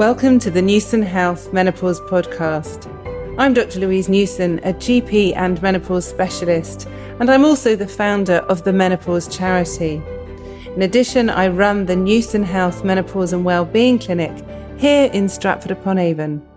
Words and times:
Welcome 0.00 0.38
to 0.38 0.50
the 0.50 0.62
Newson 0.62 1.02
Health 1.02 1.52
Menopause 1.52 2.00
Podcast. 2.00 2.88
I'm 3.38 3.52
Dr. 3.52 3.80
Louise 3.80 4.08
Newson, 4.08 4.58
a 4.60 4.72
GP 4.72 5.36
and 5.36 5.60
menopause 5.60 6.08
specialist, 6.08 6.88
and 7.18 7.30
I'm 7.30 7.44
also 7.44 7.76
the 7.76 7.86
founder 7.86 8.36
of 8.48 8.64
the 8.64 8.72
Menopause 8.72 9.28
Charity. 9.28 10.02
In 10.74 10.80
addition, 10.80 11.28
I 11.28 11.48
run 11.48 11.84
the 11.84 11.96
Newson 11.96 12.42
Health 12.42 12.82
Menopause 12.82 13.34
and 13.34 13.44
Wellbeing 13.44 13.98
Clinic 13.98 14.32
here 14.78 15.10
in 15.12 15.28
Stratford 15.28 15.70
upon 15.70 15.98
Avon. 15.98 16.49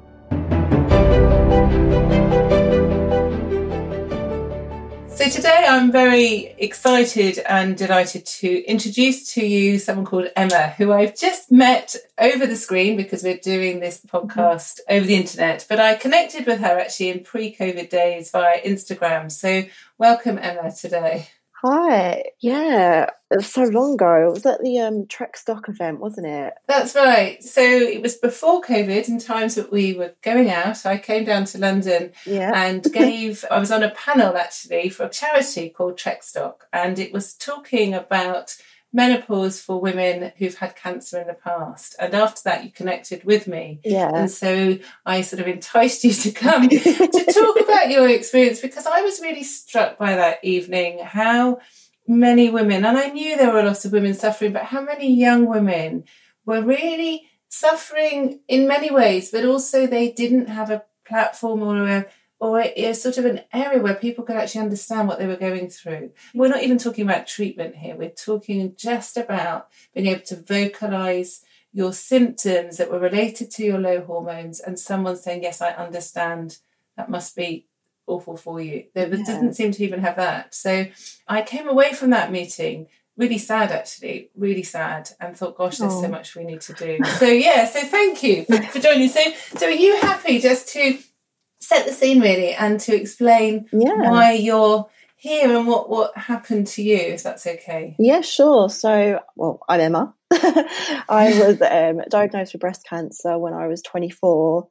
So 5.23 5.29
today 5.29 5.65
I'm 5.69 5.89
very 5.89 6.53
excited 6.57 7.39
and 7.47 7.77
delighted 7.77 8.25
to 8.25 8.61
introduce 8.65 9.33
to 9.35 9.45
you 9.45 9.79
someone 9.79 10.05
called 10.05 10.27
Emma, 10.35 10.71
who 10.71 10.91
I've 10.91 11.15
just 11.15 11.49
met 11.49 11.95
over 12.17 12.45
the 12.45 12.57
screen 12.57 12.97
because 12.97 13.23
we're 13.23 13.37
doing 13.37 13.79
this 13.79 14.01
podcast 14.05 14.81
over 14.89 15.05
the 15.05 15.15
internet. 15.15 15.65
But 15.69 15.79
I 15.79 15.95
connected 15.95 16.45
with 16.45 16.59
her 16.59 16.77
actually 16.77 17.11
in 17.11 17.23
pre-COVID 17.23 17.89
days 17.89 18.31
via 18.31 18.61
Instagram. 18.63 19.31
So 19.31 19.63
welcome 19.97 20.37
Emma 20.37 20.73
today. 20.73 21.29
Hi. 21.65 22.25
Yeah, 22.41 23.03
it 23.31 23.35
was 23.37 23.47
so 23.47 23.63
long 23.63 23.93
ago. 23.93 24.27
It 24.27 24.33
was 24.33 24.45
at 24.45 24.61
the 24.61 24.79
um, 24.79 25.05
Trekstock 25.05 25.69
event, 25.69 26.01
wasn't 26.01 26.27
it? 26.27 26.53
That's 26.67 26.93
right. 26.93 27.41
So 27.41 27.61
it 27.61 28.01
was 28.01 28.15
before 28.15 28.61
COVID, 28.61 29.07
in 29.07 29.17
times 29.17 29.55
that 29.55 29.71
we 29.71 29.93
were 29.93 30.13
going 30.21 30.49
out. 30.49 30.85
I 30.85 30.97
came 30.97 31.23
down 31.23 31.45
to 31.45 31.57
London 31.57 32.11
Yeah. 32.25 32.51
and 32.53 32.83
gave. 32.93 33.45
I 33.49 33.59
was 33.59 33.71
on 33.71 33.81
a 33.81 33.91
panel 33.91 34.35
actually 34.35 34.89
for 34.89 35.05
a 35.05 35.09
charity 35.09 35.69
called 35.69 35.97
Trekstock, 35.97 36.55
and 36.73 36.99
it 36.99 37.13
was 37.13 37.33
talking 37.33 37.93
about 37.93 38.57
menopause 38.93 39.59
for 39.59 39.81
women 39.81 40.31
who've 40.37 40.55
had 40.55 40.75
cancer 40.75 41.19
in 41.19 41.27
the 41.27 41.33
past. 41.33 41.95
And 41.99 42.13
after 42.13 42.41
that, 42.45 42.63
you 42.63 42.71
connected 42.71 43.23
with 43.23 43.47
me. 43.47 43.79
yeah. 43.83 44.11
And 44.13 44.29
so 44.29 44.77
I 45.05 45.21
sort 45.21 45.41
of 45.41 45.47
enticed 45.47 46.03
you 46.03 46.13
to 46.13 46.31
come 46.31 46.69
to 46.69 47.33
talk 47.33 47.59
about 47.59 47.89
your 47.89 48.07
experience 48.07 48.61
because 48.61 48.85
I 48.85 49.01
was 49.01 49.19
really 49.19 49.43
struck 49.43 49.97
by 49.97 50.15
that 50.15 50.39
evening 50.43 50.99
how 50.99 51.59
many 52.07 52.49
women, 52.49 52.85
and 52.85 52.97
I 52.97 53.07
knew 53.07 53.35
there 53.35 53.51
were 53.51 53.61
a 53.61 53.65
lot 53.65 53.83
of 53.83 53.91
women 53.91 54.13
suffering, 54.13 54.53
but 54.53 54.63
how 54.63 54.81
many 54.81 55.11
young 55.11 55.47
women 55.47 56.03
were 56.45 56.61
really 56.61 57.27
suffering 57.49 58.41
in 58.47 58.67
many 58.67 58.91
ways, 58.91 59.31
but 59.31 59.45
also 59.45 59.87
they 59.87 60.11
didn't 60.11 60.47
have 60.47 60.69
a 60.69 60.83
platform 61.07 61.63
or 61.63 61.87
a 61.87 62.05
or 62.43 62.59
a, 62.59 62.91
sort 62.91 63.17
of 63.17 63.23
an 63.23 63.39
area 63.53 63.79
where 63.81 63.95
people 63.95 64.25
could 64.25 64.35
actually 64.35 64.59
understand 64.59 65.07
what 65.07 65.17
they 65.17 65.25
were 65.25 65.37
going 65.37 65.69
through. 65.69 66.11
We're 66.33 66.49
not 66.49 66.61
even 66.61 66.77
talking 66.77 67.05
about 67.05 67.25
treatment 67.25 67.77
here. 67.77 67.95
We're 67.95 68.09
talking 68.09 68.73
just 68.75 69.15
about 69.15 69.69
being 69.93 70.07
able 70.07 70.23
to 70.25 70.35
vocalize 70.35 71.41
your 71.71 71.93
symptoms 71.93 72.75
that 72.75 72.91
were 72.91 72.99
related 72.99 73.49
to 73.51 73.63
your 73.63 73.79
low 73.79 74.01
hormones 74.01 74.59
and 74.59 74.77
someone 74.77 75.15
saying, 75.15 75.43
Yes, 75.43 75.61
I 75.61 75.69
understand 75.69 76.57
that 76.97 77.09
must 77.09 77.33
be 77.33 77.65
awful 78.07 78.35
for 78.35 78.59
you. 78.59 78.87
There 78.93 79.07
Yeah. 79.07 79.23
didn't 79.23 79.53
seem 79.53 79.71
to 79.71 79.83
even 79.85 80.01
have 80.01 80.17
that. 80.17 80.53
So 80.53 80.87
I 81.25 81.43
came 81.43 81.69
away 81.69 81.93
from 81.93 82.09
that 82.09 82.29
meeting 82.29 82.87
really 83.15 83.37
sad 83.37 83.71
actually, 83.71 84.31
really 84.35 84.63
sad, 84.63 85.11
and 85.21 85.37
thought, 85.37 85.55
gosh, 85.55 85.77
there's 85.77 85.93
so 85.93 86.09
much 86.09 86.35
we 86.35 86.43
need 86.43 86.59
to 86.61 86.73
do. 86.73 86.97
So 87.19 87.25
yeah, 87.27 87.65
so 87.65 87.79
thank 87.83 88.21
you 88.21 88.43
for, 88.43 88.61
for 88.63 88.79
joining. 88.79 89.07
So 89.07 89.21
so 89.55 89.67
are 89.67 89.71
you 89.71 89.95
happy 90.01 90.39
just 90.39 90.67
to 90.73 90.97
set 91.63 91.85
the 91.85 91.93
scene 91.93 92.21
really 92.21 92.53
and 92.53 92.79
to 92.81 92.95
explain 92.95 93.67
Yeah. 93.71 94.09
why 94.09 94.33
you're 94.33 94.87
here 95.15 95.55
and 95.57 95.65
what, 95.67 95.89
what 95.89 96.17
happened 96.17 96.67
to 96.67 96.83
you, 96.83 96.97
if 96.97 97.23
that's 97.23 97.47
okay? 97.47 97.95
Yeah, 97.97 98.21
sure. 98.21 98.69
So, 98.69 99.19
well, 99.35 99.61
I'm 99.69 99.79
Emma. 99.79 100.13
I 100.31 101.33
was 101.39 101.61
um, 101.61 102.01
diagnosed 102.09 102.53
with 102.53 102.59
breast 102.61 102.85
cancer 102.87 103.37
when 103.39 103.53
I 103.53 103.67
was 103.67 103.81
24, 103.81 104.67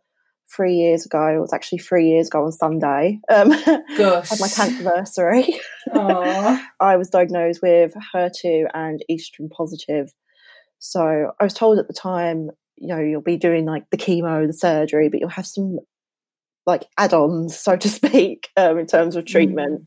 three 0.55 0.75
years 0.75 1.07
ago. 1.07 1.27
It 1.29 1.41
was 1.41 1.55
actually 1.55 1.79
three 1.79 2.11
years 2.11 2.27
ago 2.29 2.45
on 2.45 2.53
Sunday. 2.53 3.21
Um, 3.31 3.49
Gosh. 3.97 4.29
had 4.29 4.41
my 4.41 4.49
cancerversary. 4.49 5.55
I 6.81 6.97
was 6.97 7.09
diagnosed 7.09 7.61
with 7.63 7.95
HER2 8.15 8.67
and 8.75 9.03
estrogen 9.11 9.51
positive. 9.51 10.13
So 10.79 11.33
I 11.41 11.45
was 11.45 11.55
told 11.55 11.79
at 11.79 11.87
the 11.89 11.95
time, 11.95 12.51
you 12.77 12.89
know, 12.89 12.99
you'll 13.01 13.23
be 13.23 13.37
doing 13.37 13.65
like 13.65 13.89
the 13.91 13.97
chemo, 13.97 14.47
the 14.47 14.53
surgery, 14.53 15.09
but 15.09 15.21
you'll 15.21 15.29
have 15.31 15.47
some 15.47 15.79
like 16.67 16.87
add-ons, 16.99 17.59
so 17.59 17.77
to 17.77 17.89
speak, 17.89 18.49
um, 18.57 18.79
in 18.79 18.87
terms 18.87 19.17
of 19.17 19.27
treatment. 19.27 19.83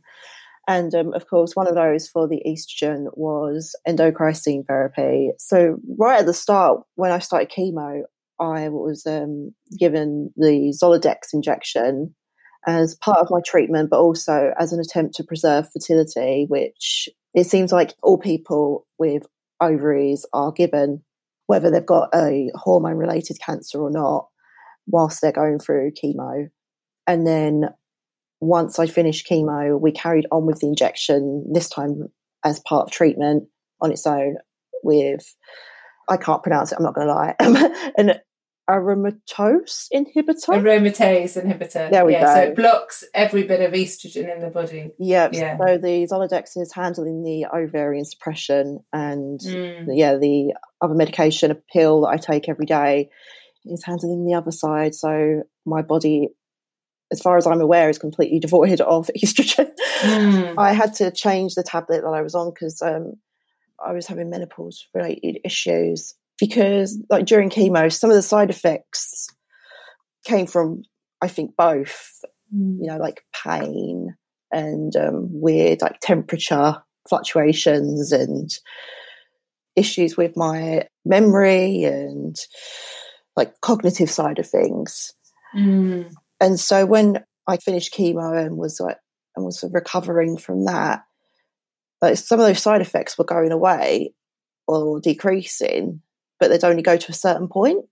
And 0.67 0.93
um, 0.95 1.13
of 1.13 1.27
course, 1.27 1.55
one 1.55 1.67
of 1.67 1.75
those 1.75 2.07
for 2.07 2.27
the 2.27 2.41
estrogen 2.45 3.05
was 3.13 3.75
endocrine 3.85 4.63
therapy. 4.67 5.31
So 5.37 5.77
right 5.99 6.19
at 6.19 6.25
the 6.25 6.33
start, 6.33 6.81
when 6.95 7.11
I 7.11 7.19
started 7.19 7.51
chemo, 7.51 8.01
I 8.39 8.69
was 8.69 9.05
um, 9.05 9.51
given 9.79 10.33
the 10.35 10.75
Zoladex 10.81 11.33
injection 11.33 12.15
as 12.67 12.95
part 12.95 13.19
of 13.19 13.27
my 13.29 13.39
treatment, 13.45 13.89
but 13.91 13.99
also 13.99 14.51
as 14.59 14.73
an 14.73 14.79
attempt 14.79 15.15
to 15.15 15.23
preserve 15.23 15.67
fertility, 15.71 16.45
which 16.49 17.07
it 17.33 17.45
seems 17.45 17.71
like 17.71 17.93
all 18.01 18.17
people 18.17 18.87
with 18.97 19.23
ovaries 19.61 20.25
are 20.33 20.51
given, 20.51 21.03
whether 21.45 21.69
they've 21.69 21.85
got 21.85 22.09
a 22.13 22.49
hormone 22.55 22.97
related 22.97 23.37
cancer 23.45 23.79
or 23.79 23.91
not, 23.91 24.27
whilst 24.87 25.21
they're 25.21 25.31
going 25.31 25.59
through 25.59 25.91
chemo. 25.91 26.47
And 27.07 27.25
then 27.25 27.69
once 28.41 28.79
I 28.79 28.87
finished 28.87 29.27
chemo, 29.29 29.79
we 29.79 29.91
carried 29.91 30.25
on 30.31 30.45
with 30.45 30.59
the 30.59 30.67
injection, 30.67 31.45
this 31.51 31.69
time 31.69 32.07
as 32.43 32.59
part 32.61 32.83
of 32.87 32.91
treatment 32.91 33.47
on 33.81 33.91
its 33.91 34.05
own 34.05 34.35
with, 34.83 35.35
I 36.09 36.17
can't 36.17 36.43
pronounce 36.43 36.71
it, 36.71 36.77
I'm 36.77 36.83
not 36.83 36.95
going 36.95 37.07
to 37.07 37.13
lie, 37.13 37.35
an 37.97 38.19
aromatase 38.69 39.87
inhibitor. 39.93 40.49
aromatase 40.49 41.41
inhibitor. 41.41 41.89
There 41.91 42.05
we 42.05 42.13
yeah, 42.13 42.33
So 42.33 42.41
it 42.41 42.55
blocks 42.55 43.03
every 43.13 43.43
bit 43.43 43.61
of 43.61 43.73
estrogen 43.73 44.33
in 44.33 44.41
the 44.41 44.49
body. 44.49 44.91
Yeah, 44.99 45.29
Yeah. 45.31 45.57
so 45.57 45.77
the 45.77 46.07
Zoladex 46.11 46.57
is 46.57 46.73
handling 46.73 47.23
the 47.23 47.45
ovarian 47.53 48.05
suppression, 48.05 48.79
and 48.93 49.39
Mm. 49.39 49.87
yeah, 49.97 50.17
the 50.17 50.53
other 50.81 50.95
medication, 50.95 51.51
a 51.51 51.55
pill 51.55 52.01
that 52.01 52.07
I 52.09 52.17
take 52.17 52.49
every 52.49 52.65
day, 52.65 53.09
is 53.65 53.83
handling 53.83 54.25
the 54.25 54.33
other 54.35 54.51
side. 54.51 54.93
So 54.95 55.43
my 55.65 55.81
body, 55.81 56.29
as 57.11 57.21
far 57.21 57.37
as 57.37 57.45
I'm 57.47 57.61
aware, 57.61 57.89
is 57.89 57.99
completely 57.99 58.39
devoid 58.39 58.81
of 58.81 59.09
estrogen. 59.15 59.71
Mm. 60.01 60.55
I 60.57 60.73
had 60.73 60.93
to 60.95 61.11
change 61.11 61.55
the 61.55 61.63
tablet 61.63 62.01
that 62.01 62.13
I 62.13 62.21
was 62.21 62.35
on 62.35 62.51
because 62.51 62.81
um, 62.81 63.13
I 63.83 63.93
was 63.93 64.07
having 64.07 64.29
menopause 64.29 64.85
related 64.93 65.39
issues. 65.43 66.15
Because 66.37 67.01
like 67.09 67.25
during 67.25 67.49
chemo, 67.49 67.91
some 67.91 68.09
of 68.09 68.15
the 68.15 68.21
side 68.21 68.49
effects 68.49 69.29
came 70.25 70.47
from 70.47 70.83
I 71.21 71.29
think 71.29 71.55
both 71.55 72.21
Mm. 72.53 72.77
you 72.79 72.87
know, 72.87 72.97
like 72.97 73.23
pain 73.43 74.15
and 74.51 74.95
um, 74.95 75.29
weird 75.31 75.81
like 75.81 75.99
temperature 75.99 76.77
fluctuations 77.09 78.11
and 78.11 78.49
issues 79.75 80.15
with 80.15 80.37
my 80.37 80.87
memory 81.03 81.83
and 81.83 82.35
like 83.35 83.59
cognitive 83.61 84.09
side 84.09 84.39
of 84.39 84.47
things. 84.47 85.13
Mm. 85.55 86.13
And 86.39 86.59
so 86.59 86.85
when 86.85 87.23
I 87.47 87.57
finished 87.57 87.93
chemo 87.93 88.45
and 88.45 88.57
was 88.57 88.79
like 88.79 88.97
and 89.35 89.45
was 89.45 89.63
recovering 89.71 90.37
from 90.37 90.65
that, 90.65 91.03
like 92.01 92.17
some 92.17 92.39
of 92.39 92.45
those 92.45 92.61
side 92.61 92.81
effects 92.81 93.17
were 93.17 93.25
going 93.25 93.51
away 93.51 94.13
or 94.67 94.99
decreasing, 94.99 96.01
but 96.39 96.49
they'd 96.49 96.63
only 96.63 96.81
go 96.81 96.97
to 96.97 97.11
a 97.11 97.15
certain 97.15 97.47
point. 97.47 97.85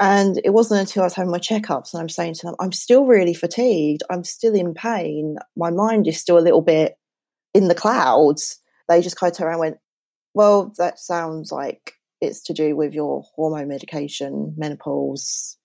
And 0.00 0.40
it 0.44 0.50
wasn't 0.50 0.80
until 0.80 1.02
I 1.02 1.06
was 1.06 1.14
having 1.14 1.32
my 1.32 1.38
checkups 1.38 1.92
and 1.92 2.00
I'm 2.00 2.08
saying 2.08 2.34
to 2.34 2.46
them, 2.46 2.54
I'm 2.60 2.72
still 2.72 3.04
really 3.04 3.34
fatigued. 3.34 4.02
I'm 4.08 4.22
still 4.22 4.54
in 4.54 4.72
pain. 4.74 5.38
My 5.56 5.70
mind 5.70 6.06
is 6.06 6.20
still 6.20 6.38
a 6.38 6.40
little 6.40 6.62
bit 6.62 6.96
in 7.52 7.66
the 7.66 7.74
clouds. 7.74 8.60
They 8.88 9.02
just 9.02 9.16
kind 9.16 9.32
of 9.32 9.36
turned 9.36 9.46
around 9.46 9.54
and 9.54 9.60
went, 9.60 9.76
Well, 10.34 10.72
that 10.78 11.00
sounds 11.00 11.50
like 11.50 11.94
it's 12.20 12.42
to 12.44 12.52
do 12.52 12.76
with 12.76 12.94
your 12.94 13.24
hormone 13.34 13.68
medication, 13.68 14.54
menopause. 14.56 15.56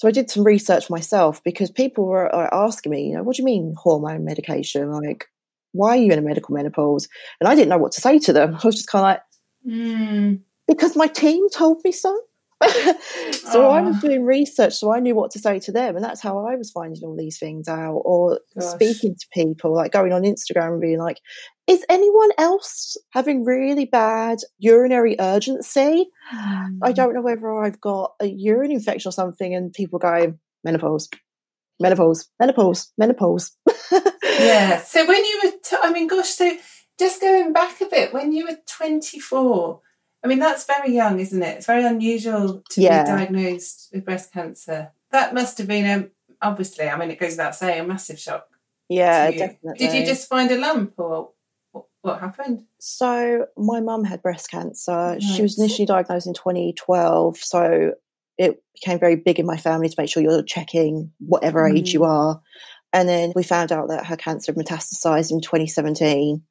So 0.00 0.08
I 0.08 0.12
did 0.12 0.30
some 0.30 0.44
research 0.44 0.88
myself 0.88 1.44
because 1.44 1.70
people 1.70 2.06
were 2.06 2.34
uh, 2.34 2.48
asking 2.54 2.90
me, 2.90 3.08
you 3.08 3.14
know, 3.14 3.22
what 3.22 3.36
do 3.36 3.42
you 3.42 3.44
mean 3.44 3.74
hormone 3.76 4.24
medication? 4.24 4.90
Like, 4.90 5.26
why 5.72 5.90
are 5.90 5.96
you 6.00 6.10
in 6.10 6.18
a 6.18 6.22
medical 6.22 6.54
menopause? 6.54 7.06
And 7.38 7.46
I 7.46 7.54
didn't 7.54 7.68
know 7.68 7.76
what 7.76 7.92
to 7.92 8.00
say 8.00 8.18
to 8.20 8.32
them. 8.32 8.56
I 8.62 8.66
was 8.66 8.76
just 8.76 8.88
kind 8.88 9.02
of 9.02 9.08
like, 9.08 9.20
Mm. 9.68 10.40
because 10.66 10.96
my 10.96 11.06
team 11.06 11.46
told 11.50 11.82
me 11.84 11.92
so. 11.92 12.18
so 13.32 13.68
I 13.68 13.82
was 13.82 14.00
doing 14.00 14.24
research, 14.24 14.72
so 14.72 14.90
I 14.90 15.00
knew 15.00 15.14
what 15.14 15.30
to 15.32 15.38
say 15.38 15.58
to 15.60 15.72
them, 15.72 15.96
and 15.96 16.02
that's 16.04 16.22
how 16.22 16.46
I 16.46 16.56
was 16.56 16.70
finding 16.70 17.02
all 17.04 17.14
these 17.14 17.38
things 17.38 17.68
out, 17.68 18.00
or 18.06 18.40
Gosh. 18.58 18.70
speaking 18.70 19.14
to 19.14 19.26
people, 19.34 19.74
like 19.74 19.92
going 19.92 20.14
on 20.14 20.22
Instagram 20.22 20.72
and 20.72 20.80
being 20.80 20.98
like, 20.98 21.18
"Is 21.70 21.84
anyone 21.88 22.30
else 22.36 22.96
having 23.12 23.44
really 23.44 23.84
bad 23.84 24.38
urinary 24.58 25.16
urgency? 25.20 26.10
Mm. 26.34 26.78
I 26.82 26.92
don't 26.92 27.14
know 27.14 27.22
whether 27.22 27.62
I've 27.62 27.80
got 27.80 28.14
a 28.20 28.26
urine 28.26 28.72
infection 28.72 29.08
or 29.08 29.12
something." 29.12 29.54
And 29.54 29.72
people 29.72 29.98
go, 29.98 30.34
"Menopause, 30.64 31.08
menopause, 31.78 32.28
menopause, 32.40 32.92
menopause." 32.98 33.56
yeah. 34.22 34.80
So 34.82 35.06
when 35.06 35.24
you 35.24 35.40
were, 35.44 35.50
t- 35.62 35.76
I 35.82 35.92
mean, 35.92 36.08
gosh, 36.08 36.30
so 36.30 36.50
just 36.98 37.20
going 37.20 37.52
back 37.52 37.80
a 37.80 37.86
bit, 37.86 38.12
when 38.12 38.32
you 38.32 38.46
were 38.46 38.58
24, 38.66 39.80
I 40.22 40.28
mean, 40.28 40.38
that's 40.38 40.66
very 40.66 40.92
young, 40.94 41.18
isn't 41.20 41.42
it? 41.42 41.58
It's 41.58 41.66
very 41.66 41.84
unusual 41.84 42.62
to 42.70 42.80
Yeah. 42.80 43.04
be 43.04 43.08
diagnosed 43.10 43.88
with 43.92 44.04
breast 44.04 44.32
cancer. 44.32 44.92
That 45.12 45.32
must 45.34 45.58
have 45.58 45.66
been 45.66 45.86
a 45.86 46.08
obviously. 46.42 46.88
I 46.88 46.96
mean, 46.96 47.10
it 47.10 47.18
goes 47.18 47.32
without 47.32 47.54
saying, 47.54 47.80
a 47.80 47.86
massive 47.86 48.18
shock. 48.18 48.46
Yeah, 48.88 49.30
definitely. 49.30 49.78
Did 49.78 49.94
you 49.94 50.04
just 50.06 50.28
find 50.28 50.50
a 50.50 50.58
lump, 50.58 50.94
or 50.98 51.30
what, 52.02 52.20
happened? 52.20 52.64
So 52.78 53.46
my 53.56 53.80
mum 53.80 54.04
had 54.04 54.22
breast 54.22 54.50
cancer. 54.50 55.18
She 55.20 55.42
was 55.42 55.58
initially 55.58 55.86
diagnosed 55.86 56.26
in 56.26 56.34
2012. 56.34 57.36
So 57.38 57.92
it 58.38 58.62
became 58.74 58.98
very 58.98 59.16
big 59.16 59.38
in 59.38 59.46
my 59.46 59.56
family 59.58 59.88
to 59.88 59.94
make 59.98 60.08
sure 60.08 60.22
you're 60.22 60.42
checking 60.42 61.12
whatever 61.18 61.68
age 61.68 61.92
you 61.92 62.00
Mm. 62.00 62.08
are. 62.08 62.40
And 62.92 63.08
then 63.08 63.32
we 63.36 63.42
found 63.42 63.70
out 63.70 63.88
that 63.88 64.06
her 64.06 64.16
cancer 64.16 64.52
had 64.52 64.64
metastasized 64.64 65.30
in 65.30 65.40
2017. 65.40 66.42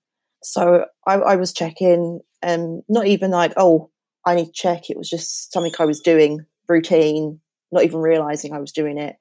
So 0.43 0.85
I, 1.05 1.15
I 1.15 1.35
was 1.35 1.51
checking, 1.51 2.21
and 2.41 2.83
not 2.87 3.07
even 3.07 3.31
like, 3.31 3.53
oh, 3.57 3.89
I 4.25 4.35
need 4.35 4.45
to 4.45 4.51
check. 4.53 4.89
It 4.89 4.97
was 4.97 5.09
just 5.09 5.51
something 5.51 5.73
I 5.79 5.85
was 5.85 5.99
doing, 5.99 6.45
routine, 6.69 7.41
not 7.71 7.83
even 7.83 7.99
realizing 7.99 8.53
I 8.53 8.59
was 8.59 8.71
doing 8.71 8.97
it. 8.97 9.15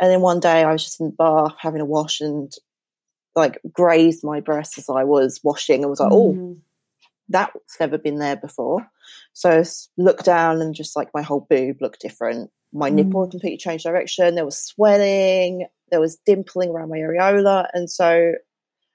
And 0.00 0.10
then 0.10 0.22
one 0.22 0.40
day 0.40 0.64
I 0.64 0.72
was 0.72 0.84
just 0.84 1.00
in 1.00 1.06
the 1.06 1.12
bath 1.12 1.54
having 1.60 1.80
a 1.80 1.84
wash 1.84 2.20
and 2.20 2.52
like 3.36 3.60
grazed 3.72 4.24
my 4.24 4.40
breast 4.40 4.78
as 4.78 4.88
I 4.88 5.04
was 5.04 5.40
washing 5.44 5.82
and 5.82 5.90
was 5.90 6.00
like, 6.00 6.10
oh, 6.12 6.32
Mm. 6.34 6.58
that's 7.28 7.78
never 7.80 7.98
been 7.98 8.18
there 8.18 8.36
before. 8.36 8.88
So 9.32 9.50
I 9.50 9.64
looked 9.98 10.24
down 10.24 10.60
and 10.62 10.74
just 10.74 10.96
like 10.96 11.10
my 11.14 11.22
whole 11.22 11.46
boob 11.48 11.76
looked 11.80 12.00
different. 12.00 12.50
My 12.72 12.88
nipple 12.88 13.26
Mm. 13.26 13.30
completely 13.30 13.58
changed 13.58 13.84
direction. 13.84 14.34
There 14.34 14.44
was 14.44 14.58
swelling. 14.58 15.66
There 15.90 16.00
was 16.00 16.18
dimpling 16.28 16.70
around 16.70 16.88
my 16.88 16.98
areola. 16.98 17.68
And 17.72 17.90
so 17.90 18.32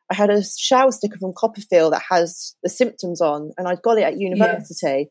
I 0.10 0.14
had 0.14 0.30
a 0.30 0.44
shower 0.44 0.92
sticker 0.92 1.18
from 1.18 1.34
CoppaFeel 1.34 1.92
that 1.92 2.02
has 2.10 2.56
the 2.64 2.70
symptoms 2.70 3.22
on, 3.22 3.52
and 3.58 3.68
I'd 3.68 3.82
got 3.82 3.98
it 3.98 4.04
at 4.04 4.18
university. 4.20 5.10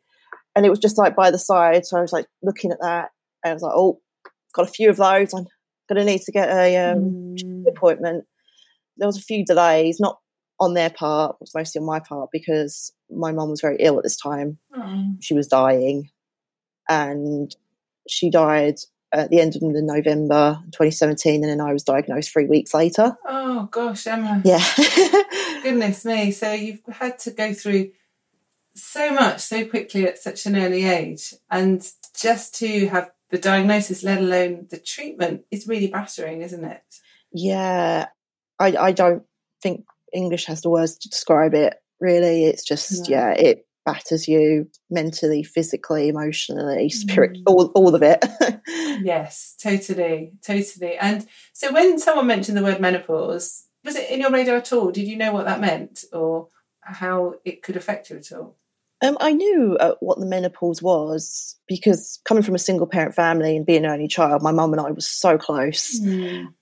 And 0.56 0.66
it 0.66 0.70
was 0.70 0.78
just 0.78 0.98
like 0.98 1.14
by 1.16 1.30
the 1.30 1.38
side. 1.38 1.86
So 1.86 1.96
I 1.96 2.00
was 2.02 2.12
like 2.12 2.26
looking 2.42 2.70
at 2.72 2.80
that. 2.80 3.10
And 3.44 3.50
I 3.52 3.54
was 3.54 3.62
like, 3.62 3.72
oh, 3.74 4.00
got 4.52 4.68
a 4.68 4.70
few 4.72 4.90
of 4.90 4.96
those. 4.96 5.32
I'm 5.32 5.46
going 5.88 5.98
to 6.00 6.04
need 6.04 6.22
to 6.22 6.32
get 6.32 6.50
a 6.50 6.76
um, 6.92 7.34
Mm. 7.36 7.66
appointment. 7.68 8.24
There 8.96 9.08
was 9.08 9.18
a 9.18 9.22
few 9.22 9.44
delays, 9.44 10.00
not 10.00 10.18
on 10.58 10.74
their 10.74 10.90
part, 10.90 11.36
it 11.36 11.40
was 11.40 11.54
mostly 11.54 11.80
on 11.80 11.86
my 11.86 12.00
part 12.00 12.30
because 12.32 12.92
my 13.10 13.32
mum 13.32 13.48
was 13.50 13.62
very 13.62 13.76
ill 13.80 13.96
at 13.96 14.02
this 14.02 14.16
time. 14.16 14.58
Oh. 14.76 15.14
She 15.20 15.34
was 15.34 15.48
dying, 15.48 16.10
and 16.88 17.54
she 18.08 18.30
died 18.30 18.76
at 19.12 19.30
the 19.30 19.40
end 19.40 19.56
of 19.56 19.62
the 19.62 19.82
November 19.82 20.58
2017, 20.66 21.42
and 21.42 21.50
then 21.50 21.60
I 21.60 21.72
was 21.72 21.82
diagnosed 21.82 22.32
three 22.32 22.46
weeks 22.46 22.74
later. 22.74 23.16
Oh 23.26 23.68
gosh, 23.70 24.06
Emma. 24.06 24.42
Yeah, 24.44 24.64
Goodness 25.62 26.04
me. 26.04 26.30
So 26.30 26.52
you've 26.52 26.82
had 26.88 27.18
to 27.20 27.30
go 27.30 27.52
through 27.52 27.92
so 28.74 29.12
much 29.12 29.40
so 29.40 29.64
quickly 29.64 30.06
at 30.06 30.18
such 30.18 30.46
an 30.46 30.56
early 30.56 30.84
age. 30.84 31.34
And 31.50 31.86
just 32.16 32.54
to 32.56 32.88
have 32.88 33.10
the 33.30 33.38
diagnosis, 33.38 34.02
let 34.02 34.18
alone 34.18 34.66
the 34.70 34.78
treatment, 34.78 35.42
is 35.50 35.66
really 35.66 35.88
battering, 35.88 36.42
isn't 36.42 36.64
it? 36.64 36.82
yeah. 37.32 38.06
I 38.60 38.76
I 38.88 38.92
don't 38.92 39.24
think 39.62 39.84
English 40.12 40.44
has 40.46 40.62
the 40.62 40.70
words 40.70 40.96
to 40.98 41.08
describe 41.08 41.54
it. 41.54 41.74
Really, 42.00 42.44
it's 42.46 42.62
just 42.64 43.08
No. 43.08 43.16
yeah, 43.16 43.30
it 43.32 43.66
batters 43.86 44.28
you 44.28 44.68
mentally, 44.90 45.42
physically, 45.42 46.08
emotionally, 46.08 46.88
spirit, 46.90 47.32
Mm. 47.38 47.42
all 47.46 47.66
all 47.74 47.94
of 47.94 48.02
it. 48.02 48.24
Yes, 49.02 49.56
totally, 49.62 50.32
totally. 50.42 50.96
And 50.98 51.26
so 51.54 51.72
when 51.72 51.98
someone 51.98 52.26
mentioned 52.26 52.56
the 52.58 52.62
word 52.62 52.80
menopause, 52.80 53.66
was 53.82 53.96
it 53.96 54.10
in 54.10 54.20
your 54.20 54.30
radar 54.30 54.56
at 54.56 54.72
all? 54.74 54.90
Did 54.90 55.08
you 55.08 55.16
know 55.16 55.32
what 55.32 55.46
that 55.46 55.60
meant 55.60 56.04
or 56.12 56.48
how 56.82 57.34
it 57.46 57.62
could 57.62 57.76
affect 57.76 58.10
you 58.10 58.16
at 58.18 58.30
all? 58.32 58.56
Um, 59.00 59.16
I 59.20 59.32
knew 59.32 59.78
uh, 59.80 59.94
what 60.00 60.18
the 60.20 60.26
menopause 60.26 60.82
was 60.82 61.56
because 61.66 62.20
coming 62.26 62.42
from 62.42 62.54
a 62.54 62.58
single 62.58 62.86
parent 62.86 63.14
family 63.14 63.56
and 63.56 63.64
being 63.64 63.86
an 63.86 63.90
only 63.90 64.08
child, 64.08 64.42
my 64.42 64.52
mum 64.52 64.72
and 64.74 64.80
I 64.82 64.90
was 64.90 65.08
so 65.08 65.38
close. 65.38 65.98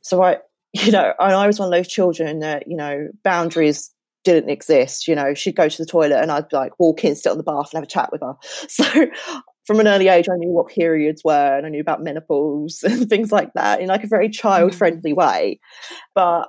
So 0.03 0.23
I, 0.23 0.37
you 0.85 0.93
know, 0.93 1.13
and 1.19 1.35
I 1.35 1.47
was 1.47 1.59
one 1.59 1.73
of 1.73 1.79
those 1.79 1.89
children 1.89 2.41
that 2.41 2.69
you 2.69 2.77
know 2.77 3.09
boundaries 3.25 3.93
didn't 4.25 4.51
exist. 4.51 5.09
You 5.09 5.15
know, 5.15 5.35
she'd 5.35 5.57
go 5.57 5.69
to 5.69 5.79
the 5.79 5.87
toilet 5.87 6.21
and 6.21 6.31
I'd 6.31 6.53
like 6.53 6.79
walk 6.79 7.05
in, 7.05 7.17
sit 7.17 7.31
on 7.31 7.39
the 7.39 7.43
bath, 7.43 7.71
and 7.73 7.79
have 7.79 7.85
a 7.85 7.87
chat 7.87 8.11
with 8.13 8.23
her. 8.23 8.37
So 8.69 9.07
from 9.65 9.81
an 9.81 9.89
early 9.89 10.09
age, 10.09 10.29
I 10.31 10.37
knew 10.37 10.49
what 10.49 10.69
periods 10.69 11.23
were 11.23 11.57
and 11.57 11.67
I 11.67 11.69
knew 11.69 11.81
about 11.81 12.03
menopause 12.03 12.83
and 12.89 13.09
things 13.09 13.31
like 13.31 13.53
that 13.55 13.81
in 13.81 13.89
like 13.89 14.05
a 14.05 14.09
very 14.09 14.29
mm-hmm. 14.29 14.33
child 14.33 14.75
friendly 14.75 15.13
way. 15.13 15.61
But 16.15 16.49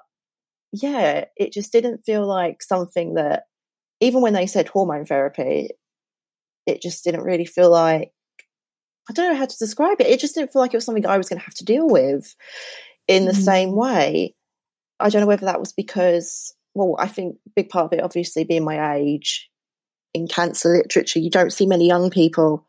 yeah, 0.72 1.26
it 1.36 1.52
just 1.52 1.72
didn't 1.72 2.06
feel 2.06 2.26
like 2.26 2.62
something 2.62 3.16
that 3.16 3.44
even 4.00 4.22
when 4.22 4.34
they 4.34 4.48
said 4.48 4.70
hormone 4.70 5.06
therapy, 5.06 5.70
it 6.66 6.82
just 6.82 7.04
didn't 7.04 7.24
really 7.24 7.46
feel 7.46 7.70
like 7.70 8.12
I 9.10 9.14
don't 9.14 9.34
know 9.34 9.40
how 9.40 9.48
to 9.48 9.58
describe 9.58 10.00
it. 10.00 10.08
It 10.08 10.20
just 10.20 10.36
didn't 10.36 10.54
feel 10.54 10.62
like 10.62 10.74
it 10.74 10.78
was 10.78 10.86
something 10.86 11.06
I 11.06 11.18
was 11.18 11.28
going 11.28 11.40
to 11.40 11.46
have 11.46 11.56
to 11.56 11.66
deal 11.66 11.90
with 11.90 12.36
in 13.10 13.26
the 13.26 13.34
Mm. 13.34 13.44
same 13.44 13.76
way. 13.76 14.36
I 15.02 15.10
don't 15.10 15.22
know 15.22 15.28
whether 15.28 15.46
that 15.48 15.60
was 15.60 15.74
because, 15.74 16.54
well, 16.76 16.96
I 17.00 17.08
think 17.08 17.36
a 17.48 17.50
big 17.56 17.70
part 17.70 17.86
of 17.86 17.94
it, 17.98 18.04
obviously, 18.04 18.44
being 18.46 18.64
my 18.64 18.96
age 18.96 19.50
in 20.14 20.28
cancer 20.28 20.70
literature, 20.78 21.20
you 21.20 21.30
don't 21.30 21.52
see 21.52 21.66
many 21.66 21.86
young 21.88 22.10
people, 22.10 22.66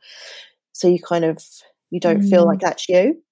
so 0.72 0.88
you 0.88 0.98
kind 1.00 1.25
of 1.25 1.44
you 1.90 1.98
don't 2.00 2.22
feel 2.22 2.44
Mm. 2.44 2.46
like 2.46 2.60
that's 2.60 2.88
you. 2.88 3.22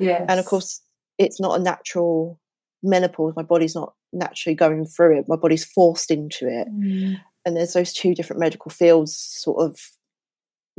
Yeah. 0.00 0.24
And 0.28 0.38
of 0.40 0.46
course, 0.46 0.82
it's 1.18 1.38
not 1.40 1.58
a 1.58 1.62
natural 1.62 2.40
menopause. 2.82 3.34
My 3.36 3.42
body's 3.44 3.74
not 3.76 3.94
naturally 4.12 4.54
going 4.56 4.84
through 4.84 5.18
it. 5.18 5.28
My 5.28 5.36
body's 5.36 5.64
forced 5.64 6.10
into 6.10 6.48
it 6.48 6.66
Mm. 6.68 7.20
and 7.44 7.56
there's 7.56 7.72
those 7.74 7.92
two 7.92 8.12
different 8.14 8.40
medical 8.40 8.70
fields 8.70 9.16
sort 9.16 9.62
of 9.62 9.78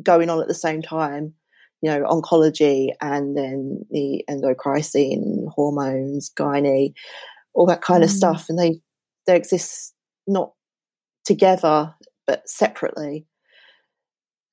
going 0.03 0.29
on 0.29 0.41
at 0.41 0.47
the 0.49 0.53
same 0.53 0.81
time 0.81 1.33
you 1.81 1.89
know 1.89 2.03
oncology 2.03 2.89
and 3.01 3.37
then 3.37 3.85
the 3.91 4.23
endocrine 4.27 5.47
hormones 5.55 6.31
gynae 6.37 6.93
all 7.53 7.65
that 7.65 7.81
kind 7.81 8.03
of 8.03 8.09
Mm. 8.09 8.13
stuff 8.13 8.49
and 8.49 8.57
they 8.59 8.79
they 9.25 9.35
exist 9.35 9.93
not 10.27 10.53
together 11.25 11.93
but 12.25 12.47
separately 12.49 13.25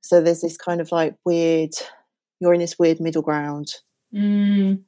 so 0.02 0.20
there's 0.20 0.40
this 0.42 0.56
kind 0.56 0.80
of 0.80 0.92
like 0.92 1.14
weird 1.24 1.70
you're 2.40 2.54
in 2.54 2.60
this 2.60 2.78
weird 2.78 3.00
middle 3.00 3.22
ground 3.22 3.74
Mm. 4.14 4.82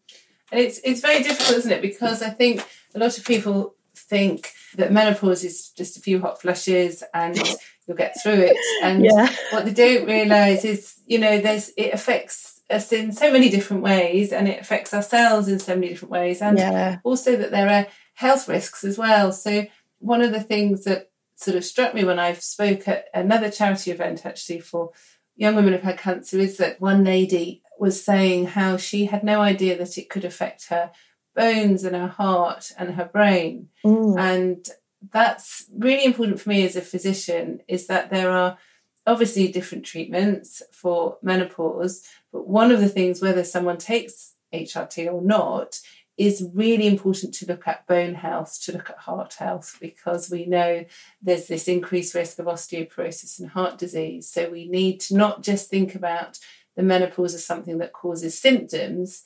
And 0.52 0.60
it's 0.60 0.78
it's 0.84 1.00
very 1.00 1.20
difficult, 1.24 1.58
isn't 1.58 1.72
it? 1.72 1.82
Because 1.82 2.22
I 2.22 2.30
think 2.30 2.64
a 2.94 2.98
lot 3.00 3.18
of 3.18 3.24
people 3.24 3.74
think 3.96 4.52
that 4.76 4.92
menopause 4.92 5.42
is 5.42 5.70
just 5.70 5.96
a 5.96 6.00
few 6.00 6.20
hot 6.20 6.40
flushes 6.40 7.02
and 7.12 7.36
you'll 7.86 7.96
get 7.96 8.16
through 8.22 8.40
it. 8.40 8.56
And 8.82 9.04
yeah 9.04 9.34
what 9.50 9.64
they 9.64 9.72
don't 9.72 10.06
realise 10.06 10.64
is, 10.64 10.94
you 11.06 11.18
know, 11.18 11.40
there's 11.40 11.70
it 11.76 11.92
affects 11.92 12.60
us 12.68 12.92
in 12.92 13.12
so 13.12 13.32
many 13.32 13.48
different 13.48 13.82
ways 13.82 14.32
and 14.32 14.48
it 14.48 14.60
affects 14.60 14.92
ourselves 14.92 15.48
in 15.48 15.58
so 15.58 15.74
many 15.74 15.88
different 15.88 16.12
ways. 16.12 16.42
And 16.42 16.58
yeah 16.58 16.98
also 17.04 17.36
that 17.36 17.50
there 17.50 17.68
are 17.68 17.86
health 18.14 18.48
risks 18.48 18.84
as 18.84 18.98
well. 18.98 19.32
So 19.32 19.66
one 19.98 20.22
of 20.22 20.32
the 20.32 20.42
things 20.42 20.84
that 20.84 21.10
sort 21.36 21.56
of 21.56 21.64
struck 21.64 21.94
me 21.94 22.04
when 22.04 22.18
I 22.18 22.32
spoke 22.32 22.88
at 22.88 23.06
another 23.14 23.50
charity 23.50 23.90
event 23.90 24.24
actually 24.24 24.60
for 24.60 24.92
young 25.36 25.54
women 25.54 25.72
who've 25.72 25.82
had 25.82 25.98
cancer 25.98 26.38
is 26.38 26.56
that 26.56 26.80
one 26.80 27.04
lady 27.04 27.62
was 27.78 28.02
saying 28.02 28.46
how 28.46 28.76
she 28.76 29.04
had 29.04 29.22
no 29.22 29.40
idea 29.40 29.76
that 29.76 29.98
it 29.98 30.08
could 30.08 30.24
affect 30.24 30.68
her 30.68 30.90
bones 31.34 31.84
and 31.84 31.94
her 31.94 32.08
heart 32.08 32.72
and 32.78 32.94
her 32.94 33.04
brain. 33.04 33.68
Mm. 33.84 34.18
And 34.18 34.68
that's 35.12 35.66
really 35.76 36.04
important 36.04 36.40
for 36.40 36.48
me 36.48 36.64
as 36.64 36.76
a 36.76 36.80
physician 36.80 37.60
is 37.68 37.86
that 37.86 38.10
there 38.10 38.30
are 38.30 38.58
obviously 39.06 39.48
different 39.48 39.84
treatments 39.84 40.62
for 40.72 41.18
menopause, 41.22 42.02
but 42.32 42.48
one 42.48 42.72
of 42.72 42.80
the 42.80 42.88
things, 42.88 43.22
whether 43.22 43.44
someone 43.44 43.78
takes 43.78 44.34
HRT 44.52 45.12
or 45.12 45.22
not, 45.22 45.80
is 46.16 46.48
really 46.54 46.86
important 46.86 47.34
to 47.34 47.46
look 47.46 47.68
at 47.68 47.86
bone 47.86 48.14
health, 48.14 48.58
to 48.62 48.72
look 48.72 48.88
at 48.88 48.98
heart 48.98 49.34
health, 49.34 49.76
because 49.80 50.30
we 50.30 50.46
know 50.46 50.84
there's 51.20 51.46
this 51.46 51.68
increased 51.68 52.14
risk 52.14 52.38
of 52.38 52.46
osteoporosis 52.46 53.38
and 53.38 53.50
heart 53.50 53.76
disease. 53.78 54.28
So 54.28 54.48
we 54.48 54.66
need 54.66 55.00
to 55.00 55.16
not 55.16 55.42
just 55.42 55.68
think 55.68 55.94
about 55.94 56.38
the 56.74 56.82
menopause 56.82 57.34
as 57.34 57.44
something 57.44 57.78
that 57.78 57.92
causes 57.92 58.40
symptoms, 58.40 59.24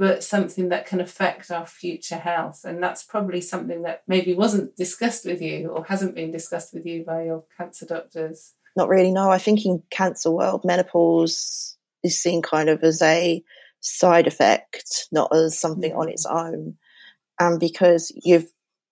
but 0.00 0.24
something 0.24 0.70
that 0.70 0.86
can 0.86 0.98
affect 0.98 1.50
our 1.50 1.66
future 1.66 2.16
health. 2.16 2.62
And 2.64 2.82
that's 2.82 3.02
probably 3.02 3.42
something 3.42 3.82
that 3.82 4.02
maybe 4.08 4.32
wasn't 4.32 4.74
discussed 4.74 5.26
with 5.26 5.42
you 5.42 5.68
or 5.68 5.84
hasn't 5.84 6.14
been 6.14 6.32
discussed 6.32 6.72
with 6.72 6.86
you 6.86 7.04
by 7.04 7.24
your 7.24 7.44
cancer 7.54 7.84
doctors. 7.84 8.54
not 8.76 8.88
really 8.88 9.10
no 9.10 9.30
i 9.30 9.36
think 9.36 9.66
in 9.66 9.82
cancer 9.90 10.30
world 10.30 10.64
menopause 10.64 11.76
is 12.02 12.18
seen 12.18 12.40
kind 12.40 12.68
of 12.68 12.82
as 12.84 13.02
a 13.02 13.42
side 13.80 14.28
effect 14.28 15.08
not 15.10 15.34
as 15.34 15.58
something 15.58 15.92
on 15.92 16.06
mm. 16.06 16.12
its 16.12 16.24
own 16.24 16.76
and 17.40 17.58
because 17.58 18.12
you've 18.24 18.50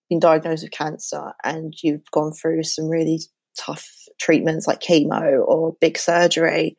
been 0.09 0.19
diagnosed 0.19 0.63
with 0.63 0.71
cancer 0.71 1.33
and 1.43 1.73
you've 1.81 2.11
gone 2.11 2.33
through 2.33 2.61
some 2.61 2.89
really 2.89 3.19
tough 3.57 3.89
treatments 4.19 4.67
like 4.67 4.81
chemo 4.81 5.41
or 5.47 5.77
big 5.79 5.97
surgery 5.97 6.77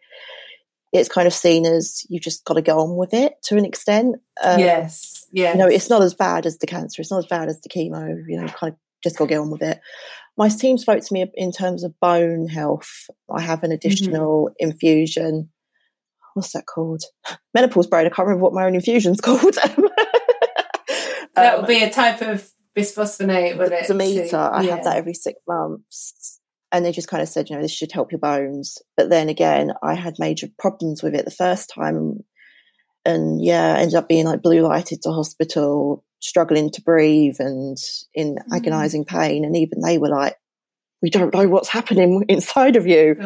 it's 0.92 1.08
kind 1.08 1.26
of 1.26 1.32
seen 1.32 1.66
as 1.66 2.04
you've 2.08 2.22
just 2.22 2.44
got 2.44 2.54
to 2.54 2.62
go 2.62 2.80
on 2.80 2.96
with 2.96 3.14
it 3.14 3.34
to 3.44 3.56
an 3.56 3.64
extent 3.64 4.16
um, 4.42 4.58
yes, 4.58 5.26
yes. 5.32 5.54
you 5.54 5.58
know 5.58 5.68
it's 5.68 5.90
not 5.90 6.02
as 6.02 6.14
bad 6.14 6.46
as 6.46 6.58
the 6.58 6.66
cancer 6.66 7.00
it's 7.00 7.10
not 7.10 7.18
as 7.18 7.26
bad 7.26 7.48
as 7.48 7.60
the 7.60 7.68
chemo 7.68 8.16
you 8.26 8.40
know 8.40 8.48
kind 8.48 8.72
of 8.72 8.78
just 9.02 9.16
got 9.16 9.26
to 9.26 9.28
get 9.28 9.38
on 9.38 9.50
with 9.50 9.62
it. 9.62 9.80
My 10.36 10.48
team 10.48 10.78
spoke 10.78 11.04
to 11.04 11.14
me 11.14 11.26
in 11.34 11.52
terms 11.52 11.84
of 11.84 11.98
bone 12.00 12.48
health. 12.48 13.08
I 13.30 13.40
have 13.40 13.62
an 13.62 13.72
additional 13.72 14.48
mm-hmm. 14.48 14.70
infusion. 14.70 15.50
What's 16.34 16.52
that 16.52 16.66
called? 16.66 17.02
Menopause 17.54 17.86
brain. 17.86 18.06
I 18.06 18.10
can't 18.10 18.26
remember 18.26 18.44
what 18.44 18.54
my 18.54 18.64
own 18.64 18.74
infusion's 18.74 19.20
called. 19.22 19.54
that 19.54 19.76
would 21.56 21.60
um, 21.60 21.66
be 21.66 21.82
a 21.82 21.90
type 21.90 22.22
of 22.22 22.48
bisphosphonate, 22.76 23.58
will 23.58 23.72
it? 23.72 23.86
Zometa. 23.86 24.52
I 24.52 24.62
yeah. 24.62 24.76
have 24.76 24.84
that 24.84 24.96
every 24.96 25.14
six 25.14 25.40
months. 25.46 26.39
And 26.72 26.84
they 26.84 26.92
just 26.92 27.08
kind 27.08 27.22
of 27.22 27.28
said, 27.28 27.50
you 27.50 27.56
know, 27.56 27.62
this 27.62 27.72
should 27.72 27.92
help 27.92 28.12
your 28.12 28.20
bones. 28.20 28.78
But 28.96 29.10
then 29.10 29.28
again, 29.28 29.72
I 29.82 29.94
had 29.94 30.18
major 30.18 30.48
problems 30.58 31.02
with 31.02 31.14
it 31.14 31.24
the 31.24 31.30
first 31.30 31.70
time. 31.74 32.20
And 33.04 33.42
yeah, 33.42 33.76
ended 33.78 33.96
up 33.96 34.08
being 34.08 34.26
like 34.26 34.42
blue 34.42 34.60
lighted 34.60 35.02
to 35.02 35.10
hospital, 35.10 36.04
struggling 36.20 36.70
to 36.70 36.82
breathe 36.82 37.36
and 37.38 37.76
in 38.14 38.36
mm. 38.36 38.56
agonizing 38.56 39.04
pain. 39.04 39.44
And 39.44 39.56
even 39.56 39.80
they 39.80 39.98
were 39.98 40.08
like, 40.08 40.36
we 41.02 41.10
don't 41.10 41.34
know 41.34 41.48
what's 41.48 41.68
happening 41.68 42.24
inside 42.28 42.76
of 42.76 42.86
you. 42.86 43.16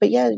But 0.00 0.10
yeah, 0.10 0.30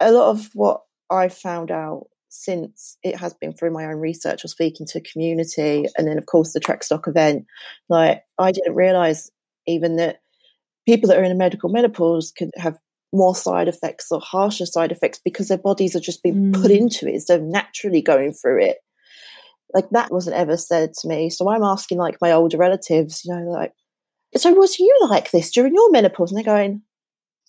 a 0.00 0.10
lot 0.10 0.30
of 0.30 0.48
what 0.54 0.82
I've 1.10 1.34
found 1.34 1.70
out 1.70 2.06
since 2.30 2.98
it 3.02 3.16
has 3.16 3.34
been 3.34 3.52
through 3.52 3.72
my 3.72 3.86
own 3.86 3.96
research 3.96 4.44
or 4.44 4.48
speaking 4.48 4.86
to 4.86 5.00
community 5.00 5.86
and 5.96 6.06
then 6.06 6.18
of 6.18 6.26
course 6.26 6.52
the 6.52 6.60
Trekstock 6.60 7.08
event 7.08 7.46
like 7.88 8.22
i 8.38 8.52
didn't 8.52 8.74
realize 8.74 9.30
even 9.66 9.96
that 9.96 10.20
people 10.88 11.08
that 11.08 11.18
are 11.18 11.24
in 11.24 11.32
a 11.32 11.36
medical 11.36 11.68
menopause 11.68 12.32
can 12.36 12.50
have 12.56 12.78
more 13.12 13.34
side 13.34 13.68
effects 13.68 14.06
or 14.10 14.20
harsher 14.20 14.66
side 14.66 14.92
effects 14.92 15.20
because 15.24 15.48
their 15.48 15.58
bodies 15.58 15.94
are 15.94 16.00
just 16.00 16.22
being 16.22 16.52
mm. 16.52 16.62
put 16.62 16.70
into 16.70 17.08
it 17.08 17.20
so 17.20 17.38
naturally 17.38 18.02
going 18.02 18.32
through 18.32 18.62
it 18.62 18.78
like 19.74 19.88
that 19.90 20.10
wasn't 20.10 20.36
ever 20.36 20.56
said 20.56 20.94
to 20.94 21.08
me. 21.08 21.30
So 21.30 21.48
I'm 21.48 21.62
asking 21.62 21.98
like 21.98 22.16
my 22.20 22.32
older 22.32 22.56
relatives, 22.56 23.22
you 23.24 23.34
know, 23.34 23.50
like, 23.50 23.72
so 24.36 24.52
was 24.52 24.78
you 24.78 24.94
like 25.08 25.30
this 25.30 25.50
during 25.50 25.74
your 25.74 25.90
menopause? 25.90 26.30
And 26.30 26.38
they're 26.38 26.44
going, 26.44 26.82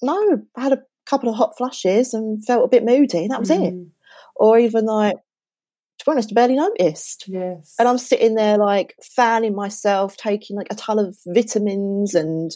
no, 0.01 0.41
I 0.55 0.62
had 0.62 0.74
a 0.74 0.84
couple 1.05 1.29
of 1.29 1.36
hot 1.36 1.58
flushes 1.58 2.13
and 2.13 2.43
felt 2.46 2.65
a 2.65 2.69
bit 2.69 2.86
moody, 2.86 3.19
and 3.19 3.31
that 3.31 3.39
was 3.39 3.50
mm. 3.50 3.67
it. 3.67 3.88
Or 4.36 4.58
even 4.58 4.86
like, 4.86 5.15
to 5.15 6.05
be 6.05 6.12
honest, 6.12 6.31
I 6.31 6.36
barely 6.36 6.55
noticed. 6.55 7.25
Yes. 7.27 7.75
And 7.77 7.88
I'm 7.88 7.98
sitting 7.98 8.36
there 8.36 8.58
like 8.58 8.96
fanning 9.15 9.55
myself, 9.55 10.15
taking 10.15 10.55
like 10.55 10.67
a 10.72 10.75
ton 10.75 11.00
of 11.00 11.17
vitamins 11.27 12.15
and 12.15 12.55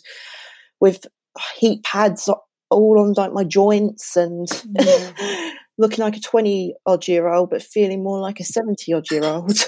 with 0.83 1.07
heat 1.55 1.81
pads 1.83 2.29
all 2.69 2.99
on 2.99 3.13
like 3.13 3.31
my 3.31 3.45
joints 3.45 4.17
and 4.17 4.49
yeah. 4.77 5.53
looking 5.77 6.03
like 6.03 6.17
a 6.17 6.19
20 6.19 6.75
odd 6.85 7.07
year 7.07 7.29
old, 7.29 7.51
but 7.51 7.63
feeling 7.63 8.03
more 8.03 8.19
like 8.19 8.41
a 8.41 8.43
70 8.43 8.91
odd 8.93 9.09
year 9.09 9.23
old. 9.23 9.57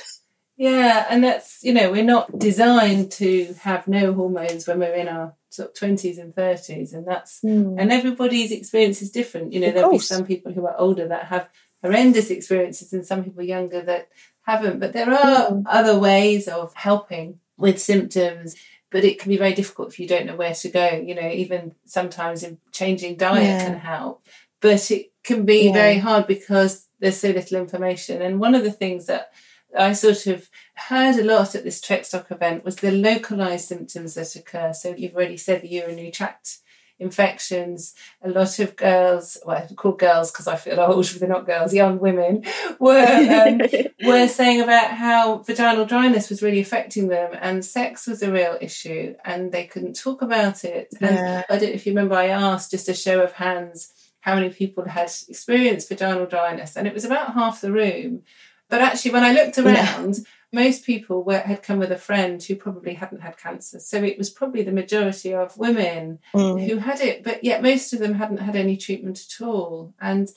Yeah, 0.58 1.06
and 1.10 1.22
that's, 1.22 1.62
you 1.64 1.74
know, 1.74 1.92
we're 1.92 2.02
not 2.02 2.40
designed 2.40 3.12
to 3.12 3.54
have 3.60 3.90
no 3.90 4.14
hormones 4.14 4.66
when 4.66 4.80
we're 4.80 4.96
in 4.96 5.10
our 5.10 5.34
sort 5.50 5.68
of 5.68 5.76
20s 5.76 6.18
and 6.18 6.34
30s. 6.34 6.94
And 6.94 7.06
that's, 7.06 7.42
mm. 7.42 7.76
and 7.78 7.92
everybody's 7.92 8.54
experience 8.54 9.02
is 9.02 9.12
different. 9.12 9.52
You 9.52 9.60
know, 9.60 9.68
of 9.68 9.74
there'll 9.74 9.90
course. 9.90 10.08
be 10.08 10.16
some 10.16 10.26
people 10.26 10.54
who 10.54 10.66
are 10.66 10.80
older 10.80 11.10
that 11.10 11.26
have 11.26 11.50
horrendous 11.84 12.30
experiences 12.30 12.94
and 12.94 13.06
some 13.06 13.26
people 13.26 13.44
younger 13.44 13.82
that 13.82 14.08
haven't. 14.44 14.80
But 14.80 14.94
there 14.94 15.12
are 15.12 15.52
mm. 15.52 15.64
other 15.66 16.00
ways 16.00 16.48
of 16.48 16.74
helping 16.74 17.42
with 17.58 17.82
symptoms 17.82 18.56
but 18.96 19.04
it 19.04 19.20
can 19.20 19.30
be 19.30 19.36
very 19.36 19.54
difficult 19.54 19.90
if 19.90 20.00
you 20.00 20.08
don't 20.08 20.26
know 20.26 20.38
where 20.38 20.54
to 20.54 20.70
go. 20.70 20.90
You 21.06 21.16
know, 21.16 21.30
even 21.30 21.76
sometimes 21.84 22.44
in 22.44 22.60
changing 22.72 23.18
diet 23.18 23.44
yeah. 23.44 23.66
can 23.66 23.78
help, 23.78 24.26
but 24.62 24.90
it 24.90 25.12
can 25.22 25.44
be 25.44 25.66
yeah. 25.66 25.74
very 25.74 25.98
hard 25.98 26.28
because 26.28 26.88
there's 27.02 27.20
so 27.20 27.32
little 27.32 27.60
information. 27.60 28.22
And 28.22 28.40
one 28.40 28.56
of 28.56 28.64
the 28.64 28.72
things 28.72 29.08
that 29.08 29.34
I 29.78 29.92
sort 29.92 30.28
of 30.28 30.50
heard 30.76 31.18
a 31.18 31.26
lot 31.26 31.56
at 31.56 31.66
this 31.66 31.82
Trekstock 31.82 32.32
event 32.32 32.64
was 32.64 32.78
the 32.78 32.90
localized 32.90 33.68
symptoms 33.68 34.14
that 34.14 34.34
occur. 34.34 34.72
So 34.72 34.96
you've 34.96 35.16
already 35.16 35.36
said 35.36 35.62
the 35.62 35.68
urinary 35.68 36.12
tract 36.12 36.60
infections. 37.00 37.94
A 38.22 38.30
lot 38.30 38.60
of 38.60 38.76
girls, 38.76 39.38
well, 39.46 39.58
I 39.58 39.74
call 39.74 39.94
girls 39.94 40.32
because 40.32 40.48
I 40.48 40.56
feel 40.56 40.80
old, 40.80 41.10
but 41.12 41.20
they're 41.20 41.30
not 41.30 41.46
girls, 41.46 41.74
young 41.74 42.00
women, 42.00 42.44
were 42.80 43.06
um, 43.06 43.62
were 44.06 44.28
saying 44.28 44.62
about 44.62 44.92
how 44.92 45.40
vaginal 45.40 45.86
dryness 45.86 46.30
was 46.30 46.42
really 46.42 46.62
affecting 46.62 47.08
them, 47.08 47.32
and 47.40 47.66
sex 47.66 48.08
was 48.08 48.22
a 48.22 48.32
real 48.32 48.58
issue, 48.62 49.16
and 49.26 49.52
they 49.52 49.66
couldn't 49.66 50.00
talk 50.00 50.22
about 50.22 50.64
it. 50.64 50.94
And 51.02 51.16
yeah. 51.16 51.44
I 51.50 51.58
don't 51.58 51.70
know 51.70 51.76
if 51.76 51.86
you 51.86 51.92
remember, 51.92 52.16
I 52.16 52.28
asked 52.28 52.72
just 52.72 52.90
a 52.90 52.94
show 52.94 53.22
of 53.22 53.34
hands 53.34 53.92
how 54.22 54.36
many 54.36 54.50
people 54.50 54.86
had 54.86 55.12
experienced 55.28 55.90
vaginal 55.90 56.26
dryness, 56.26 56.76
and 56.76 56.88
it 56.88 56.94
was 56.94 57.06
about 57.06 57.34
half 57.34 57.62
the 57.62 57.72
room. 57.72 58.24
But 58.68 58.82
actually, 58.82 59.12
when 59.12 59.24
I 59.24 59.32
looked 59.32 59.58
around, 59.58 60.16
yeah 60.18 60.24
most 60.56 60.86
people 60.86 61.24
were, 61.24 61.40
had 61.40 61.62
come 61.62 61.78
with 61.78 61.92
a 61.92 61.98
friend 61.98 62.42
who 62.42 62.56
probably 62.56 62.96
hadn't 62.96 63.22
had 63.22 63.38
cancer. 63.38 63.80
So 63.80 64.04
it 64.04 64.18
was 64.18 64.30
probably 64.30 64.64
the 64.64 64.72
majority 64.72 65.34
of 65.34 65.58
women 65.58 66.20
mm. 66.34 66.66
who 66.66 66.78
had 66.78 67.02
it, 67.02 67.24
but 67.24 67.44
yet 67.44 67.62
most 67.62 67.94
of 67.94 68.00
them 68.00 68.16
hadn't 68.16 68.38
had 68.38 68.56
any 68.56 68.78
treatment 68.78 69.20
at 69.20 69.46
all. 69.46 69.94
And 70.00 70.30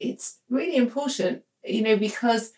it's 0.00 0.38
really 0.50 0.76
important, 0.76 1.42
you 1.62 1.82
know, 1.82 1.96
because 1.96 2.52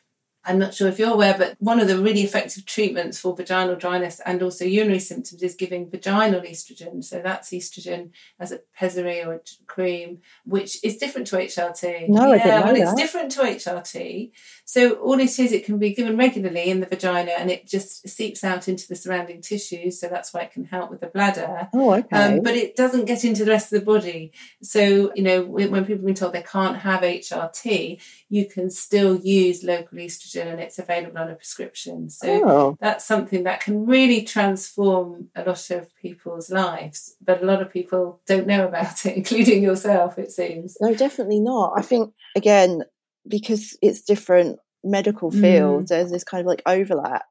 I'm 0.48 0.58
not 0.58 0.72
sure 0.72 0.88
if 0.88 0.98
you're 0.98 1.12
aware, 1.12 1.36
but 1.36 1.56
one 1.58 1.78
of 1.78 1.88
the 1.88 1.98
really 1.98 2.22
effective 2.22 2.64
treatments 2.64 3.20
for 3.20 3.36
vaginal 3.36 3.76
dryness 3.76 4.18
and 4.24 4.42
also 4.42 4.64
urinary 4.64 4.98
symptoms 4.98 5.42
is 5.42 5.54
giving 5.54 5.90
vaginal 5.90 6.40
estrogen. 6.40 7.04
So 7.04 7.20
that's 7.22 7.50
estrogen 7.50 8.10
as 8.40 8.50
a 8.50 8.60
pessary 8.74 9.22
or 9.22 9.34
a 9.34 9.40
cream, 9.66 10.20
which 10.46 10.82
is 10.82 10.96
different 10.96 11.26
to 11.28 11.36
HRT. 11.36 12.08
No, 12.08 12.32
yeah, 12.32 12.32
I 12.32 12.38
didn't 12.38 12.48
know 12.48 12.64
well, 12.64 12.74
that. 12.74 12.80
it's 12.80 12.94
different 12.94 13.30
to 13.32 13.40
HRT. 13.42 14.30
So 14.64 14.94
all 14.94 15.20
it 15.20 15.38
is, 15.38 15.52
it 15.52 15.66
can 15.66 15.78
be 15.78 15.92
given 15.92 16.16
regularly 16.16 16.70
in 16.70 16.80
the 16.80 16.86
vagina 16.86 17.32
and 17.32 17.50
it 17.50 17.66
just 17.66 18.08
seeps 18.08 18.42
out 18.42 18.68
into 18.68 18.88
the 18.88 18.96
surrounding 18.96 19.42
tissues. 19.42 20.00
So 20.00 20.08
that's 20.08 20.32
why 20.32 20.40
it 20.40 20.52
can 20.52 20.64
help 20.64 20.90
with 20.90 21.00
the 21.00 21.08
bladder. 21.08 21.68
Oh, 21.74 21.92
okay. 21.92 22.16
Um, 22.16 22.42
but 22.42 22.54
it 22.54 22.74
doesn't 22.74 23.04
get 23.04 23.22
into 23.22 23.44
the 23.44 23.50
rest 23.50 23.70
of 23.70 23.80
the 23.80 23.86
body. 23.86 24.32
So, 24.62 25.12
you 25.14 25.22
know, 25.22 25.42
when 25.42 25.68
people 25.84 25.96
have 25.96 26.06
been 26.06 26.14
told 26.14 26.32
they 26.32 26.42
can't 26.42 26.78
have 26.78 27.02
HRT, 27.02 28.00
you 28.30 28.46
can 28.46 28.70
still 28.70 29.16
use 29.16 29.62
local 29.62 29.98
estrogen 29.98 30.37
and 30.46 30.60
it's 30.60 30.78
available 30.78 31.18
on 31.18 31.30
a 31.30 31.34
prescription. 31.34 32.10
So 32.10 32.48
oh. 32.48 32.76
that's 32.80 33.04
something 33.04 33.44
that 33.44 33.60
can 33.60 33.86
really 33.86 34.22
transform 34.22 35.28
a 35.34 35.42
lot 35.42 35.70
of 35.70 35.94
people's 35.96 36.50
lives. 36.50 37.16
But 37.24 37.42
a 37.42 37.46
lot 37.46 37.62
of 37.62 37.72
people 37.72 38.20
don't 38.26 38.46
know 38.46 38.66
about 38.66 39.04
it, 39.06 39.16
including 39.16 39.62
yourself, 39.62 40.18
it 40.18 40.30
seems. 40.30 40.76
No, 40.80 40.94
definitely 40.94 41.40
not. 41.40 41.72
I 41.76 41.82
think, 41.82 42.12
again, 42.36 42.82
because 43.26 43.76
it's 43.82 44.02
different 44.02 44.58
medical 44.84 45.30
fields, 45.30 45.86
mm. 45.86 45.88
there's 45.88 46.10
this 46.10 46.24
kind 46.24 46.40
of 46.40 46.46
like 46.46 46.62
overlap. 46.66 47.26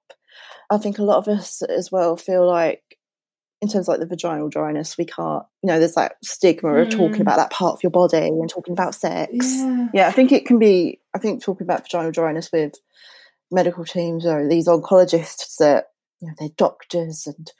I 0.69 0.77
think 0.77 0.99
a 0.99 1.03
lot 1.03 1.17
of 1.17 1.27
us 1.27 1.61
as 1.61 1.91
well 1.91 2.17
feel 2.17 2.45
like 2.45 2.96
in 3.61 3.67
terms 3.67 3.87
of 3.87 3.93
like 3.93 3.99
the 3.99 4.05
vaginal 4.05 4.49
dryness, 4.49 4.97
we 4.97 5.05
can't, 5.05 5.43
you 5.63 5.67
know, 5.67 5.79
there's 5.79 5.95
that 5.95 6.17
stigma 6.23 6.69
mm. 6.69 6.81
of 6.83 6.89
talking 6.89 7.17
mm. 7.17 7.21
about 7.21 7.37
that 7.37 7.49
part 7.49 7.73
of 7.73 7.83
your 7.83 7.89
body 7.89 8.17
and 8.17 8.49
talking 8.49 8.73
about 8.73 8.93
sex. 8.93 9.31
Yeah. 9.33 9.87
yeah, 9.93 10.07
I 10.07 10.11
think 10.11 10.31
it 10.31 10.45
can 10.45 10.59
be, 10.59 10.99
I 11.15 11.19
think 11.19 11.43
talking 11.43 11.65
about 11.65 11.83
vaginal 11.83 12.11
dryness 12.11 12.51
with 12.51 12.73
medical 13.51 13.83
teams 13.83 14.25
or 14.25 14.47
these 14.47 14.67
oncologists 14.67 15.57
that, 15.57 15.87
you 16.21 16.27
know, 16.27 16.33
they're 16.39 16.49
doctors 16.57 17.25
and 17.25 17.51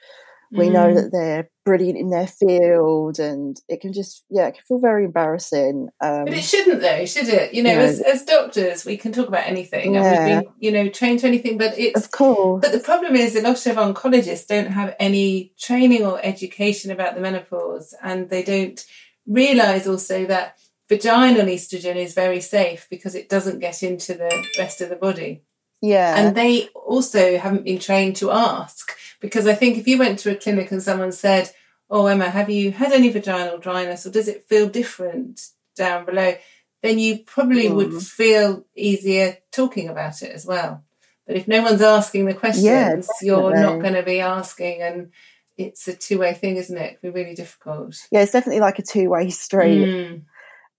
we 0.50 0.66
mm. 0.66 0.72
know 0.72 0.94
that 0.94 1.10
they're 1.12 1.50
brilliant 1.64 1.98
in 1.98 2.08
their 2.08 2.26
field 2.26 3.18
and 3.18 3.60
it 3.68 3.80
can 3.80 3.92
just 3.92 4.24
yeah 4.30 4.46
it 4.46 4.52
can 4.52 4.62
feel 4.66 4.78
very 4.78 5.04
embarrassing 5.04 5.88
um, 6.00 6.24
but 6.24 6.32
it 6.32 6.42
shouldn't 6.42 6.80
though 6.80 7.04
should 7.04 7.28
it 7.28 7.52
you 7.52 7.62
know, 7.62 7.78
as, 7.78 8.00
as 8.00 8.24
doctors 8.24 8.86
we 8.86 8.96
can 8.96 9.12
talk 9.12 9.28
about 9.28 9.46
anything 9.46 9.94
yeah. 9.94 10.02
and 10.02 10.06
we've 10.08 10.44
been 10.44 10.52
you 10.60 10.72
know 10.72 10.88
trained 10.88 11.18
to 11.18 11.26
anything 11.26 11.58
but 11.58 11.78
it's 11.78 12.02
of 12.02 12.10
course 12.10 12.62
but 12.62 12.72
the 12.72 12.78
problem 12.78 13.14
is 13.14 13.36
a 13.36 13.42
lot 13.42 13.66
of 13.66 13.76
oncologists 13.76 14.46
don't 14.46 14.70
have 14.70 14.94
any 14.98 15.52
training 15.58 16.04
or 16.04 16.18
education 16.22 16.90
about 16.90 17.14
the 17.14 17.20
menopause 17.20 17.94
and 18.02 18.30
they 18.30 18.42
don't 18.42 18.86
realize 19.26 19.86
also 19.86 20.24
that 20.24 20.58
vaginal 20.88 21.46
estrogen 21.46 21.96
is 21.96 22.14
very 22.14 22.40
safe 22.40 22.86
because 22.88 23.14
it 23.14 23.28
doesn't 23.28 23.58
get 23.58 23.82
into 23.82 24.14
the 24.14 24.46
rest 24.58 24.80
of 24.80 24.88
the 24.88 24.96
body 24.96 25.42
yeah 25.80 26.16
and 26.16 26.36
they 26.36 26.68
also 26.74 27.38
haven't 27.38 27.64
been 27.64 27.78
trained 27.78 28.16
to 28.16 28.30
ask 28.30 28.92
because 29.20 29.46
I 29.46 29.54
think 29.54 29.78
if 29.78 29.88
you 29.88 29.98
went 29.98 30.18
to 30.20 30.30
a 30.30 30.36
clinic 30.36 30.70
and 30.70 30.82
someone 30.82 31.12
said, 31.12 31.50
Oh, 31.90 32.06
Emma, 32.06 32.28
have 32.28 32.50
you 32.50 32.70
had 32.70 32.92
any 32.92 33.08
vaginal 33.08 33.58
dryness 33.58 34.06
or 34.06 34.10
does 34.10 34.28
it 34.28 34.46
feel 34.48 34.68
different 34.68 35.40
down 35.74 36.04
below? 36.04 36.34
Then 36.82 36.98
you 36.98 37.20
probably 37.20 37.68
mm. 37.68 37.74
would 37.74 38.02
feel 38.02 38.64
easier 38.76 39.38
talking 39.50 39.88
about 39.88 40.22
it 40.22 40.32
as 40.32 40.46
well. 40.46 40.84
But 41.26 41.36
if 41.36 41.48
no 41.48 41.62
one's 41.62 41.82
asking 41.82 42.26
the 42.26 42.34
questions, 42.34 42.64
yeah, 42.64 43.00
you're 43.20 43.54
not 43.54 43.80
going 43.80 43.94
to 43.94 44.02
be 44.02 44.20
asking. 44.20 44.82
And 44.82 45.10
it's 45.56 45.88
a 45.88 45.94
two 45.94 46.18
way 46.18 46.34
thing, 46.34 46.56
isn't 46.56 46.76
it? 46.76 46.92
It 46.92 47.00
can 47.00 47.12
be 47.12 47.20
really 47.20 47.34
difficult. 47.34 47.96
Yeah, 48.10 48.22
it's 48.22 48.32
definitely 48.32 48.60
like 48.60 48.78
a 48.78 48.82
two 48.82 49.10
way 49.10 49.30
street. 49.30 49.86
Mm. 49.86 50.22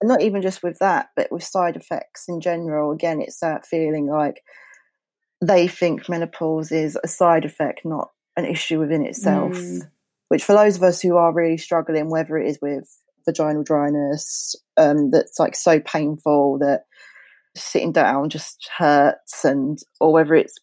And 0.02 0.08
not 0.08 0.22
even 0.22 0.42
just 0.42 0.64
with 0.64 0.80
that, 0.80 1.10
but 1.16 1.32
with 1.32 1.44
side 1.44 1.76
effects 1.76 2.30
in 2.30 2.40
general. 2.40 2.92
Again, 2.92 3.20
it's 3.20 3.42
that 3.42 3.66
feeling 3.66 4.06
like 4.06 4.42
they 5.42 5.68
think 5.68 6.10
menopause 6.10 6.72
is 6.72 6.98
a 7.04 7.08
side 7.08 7.46
effect, 7.46 7.82
not 7.86 8.10
an 8.36 8.46
issue 8.46 8.80
within 8.80 9.06
itself. 9.06 9.54
Mm. 9.54 9.90
Which, 10.30 10.44
for 10.44 10.54
those 10.54 10.78
of 10.78 10.84
us 10.84 11.02
who 11.02 11.16
are 11.18 11.34
really 11.34 11.58
struggling, 11.58 12.10
whether 12.10 12.38
it 12.38 12.48
is 12.48 12.60
with 12.62 12.88
vaginal 13.26 13.64
dryness, 13.64 14.56
um, 14.78 15.12
that's 15.12 15.40
like 15.40 15.56
so 15.56 15.80
painful 15.80 16.60
that 16.60 16.84
sitting 17.56 17.92
down 17.92 18.30
just 18.30 18.70
hurts, 18.78 19.44
and 19.44 19.80
or 20.00 20.14
whether 20.14 20.36
it's 20.36 20.56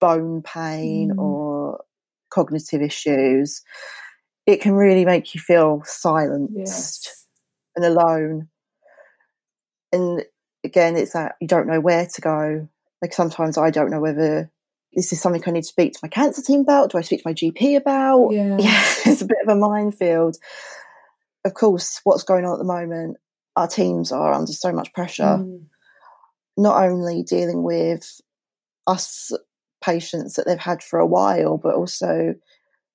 bone 0.00 0.42
pain 0.42 1.12
mm. 1.14 1.18
or 1.18 1.84
cognitive 2.30 2.82
issues, 2.82 3.62
it 4.46 4.60
can 4.60 4.72
really 4.72 5.04
make 5.04 5.34
you 5.34 5.40
feel 5.40 5.82
silenced 5.84 6.54
Yes. 6.56 7.26
and 7.76 7.84
alone. 7.84 8.48
And 9.92 10.24
again, 10.64 10.96
it's 10.96 11.12
that 11.12 11.36
you 11.40 11.46
don't 11.46 11.68
know 11.68 11.80
where 11.80 12.06
to 12.06 12.20
go. 12.20 12.68
Like 13.02 13.12
sometimes 13.12 13.58
I 13.58 13.70
don't 13.70 13.90
know 13.90 14.00
whether 14.00 14.50
this 14.94 15.12
is 15.12 15.20
something 15.20 15.42
I 15.46 15.50
need 15.50 15.62
to 15.62 15.66
speak 15.66 15.94
to 15.94 16.00
my 16.02 16.08
cancer 16.08 16.40
team 16.40 16.60
about. 16.60 16.90
Do 16.90 16.98
I 16.98 17.02
speak 17.02 17.22
to 17.22 17.28
my 17.28 17.34
GP 17.34 17.76
about? 17.76 18.30
Yeah. 18.30 18.56
yeah 18.60 18.84
it's 19.06 19.22
a 19.22 19.26
bit 19.26 19.38
of 19.44 19.54
a 19.54 19.58
minefield. 19.58 20.36
Of 21.44 21.54
course, 21.54 22.00
what's 22.04 22.22
going 22.22 22.44
on 22.44 22.52
at 22.52 22.58
the 22.58 22.64
moment, 22.64 23.16
our 23.56 23.66
teams 23.66 24.12
are 24.12 24.32
under 24.32 24.52
so 24.52 24.72
much 24.72 24.92
pressure, 24.92 25.24
Mm. 25.24 25.64
not 26.56 26.82
only 26.84 27.24
dealing 27.24 27.64
with 27.64 28.20
us 28.86 29.32
patients 29.82 30.34
that 30.34 30.46
they've 30.46 30.58
had 30.58 30.82
for 30.82 31.00
a 31.00 31.06
while, 31.06 31.58
but 31.58 31.74
also 31.74 32.34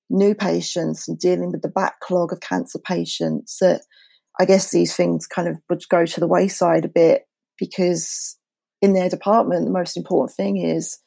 new 0.08 0.34
patients 0.34 1.06
and 1.06 1.18
dealing 1.18 1.52
with 1.52 1.60
the 1.60 1.68
backlog 1.68 2.32
of 2.32 2.40
cancer 2.40 2.78
patients 2.78 3.58
that 3.60 3.82
I 4.40 4.46
guess 4.46 4.70
these 4.70 4.96
things 4.96 5.26
kind 5.26 5.48
of 5.48 5.58
would 5.68 5.82
go 5.90 6.06
to 6.06 6.20
the 6.20 6.28
wayside 6.28 6.86
a 6.86 6.88
bit 6.88 7.26
because 7.58 8.37
in 8.80 8.92
their 8.92 9.08
department, 9.08 9.64
the 9.64 9.70
most 9.70 9.96
important 9.96 10.36
thing 10.36 10.56
is 10.58 10.98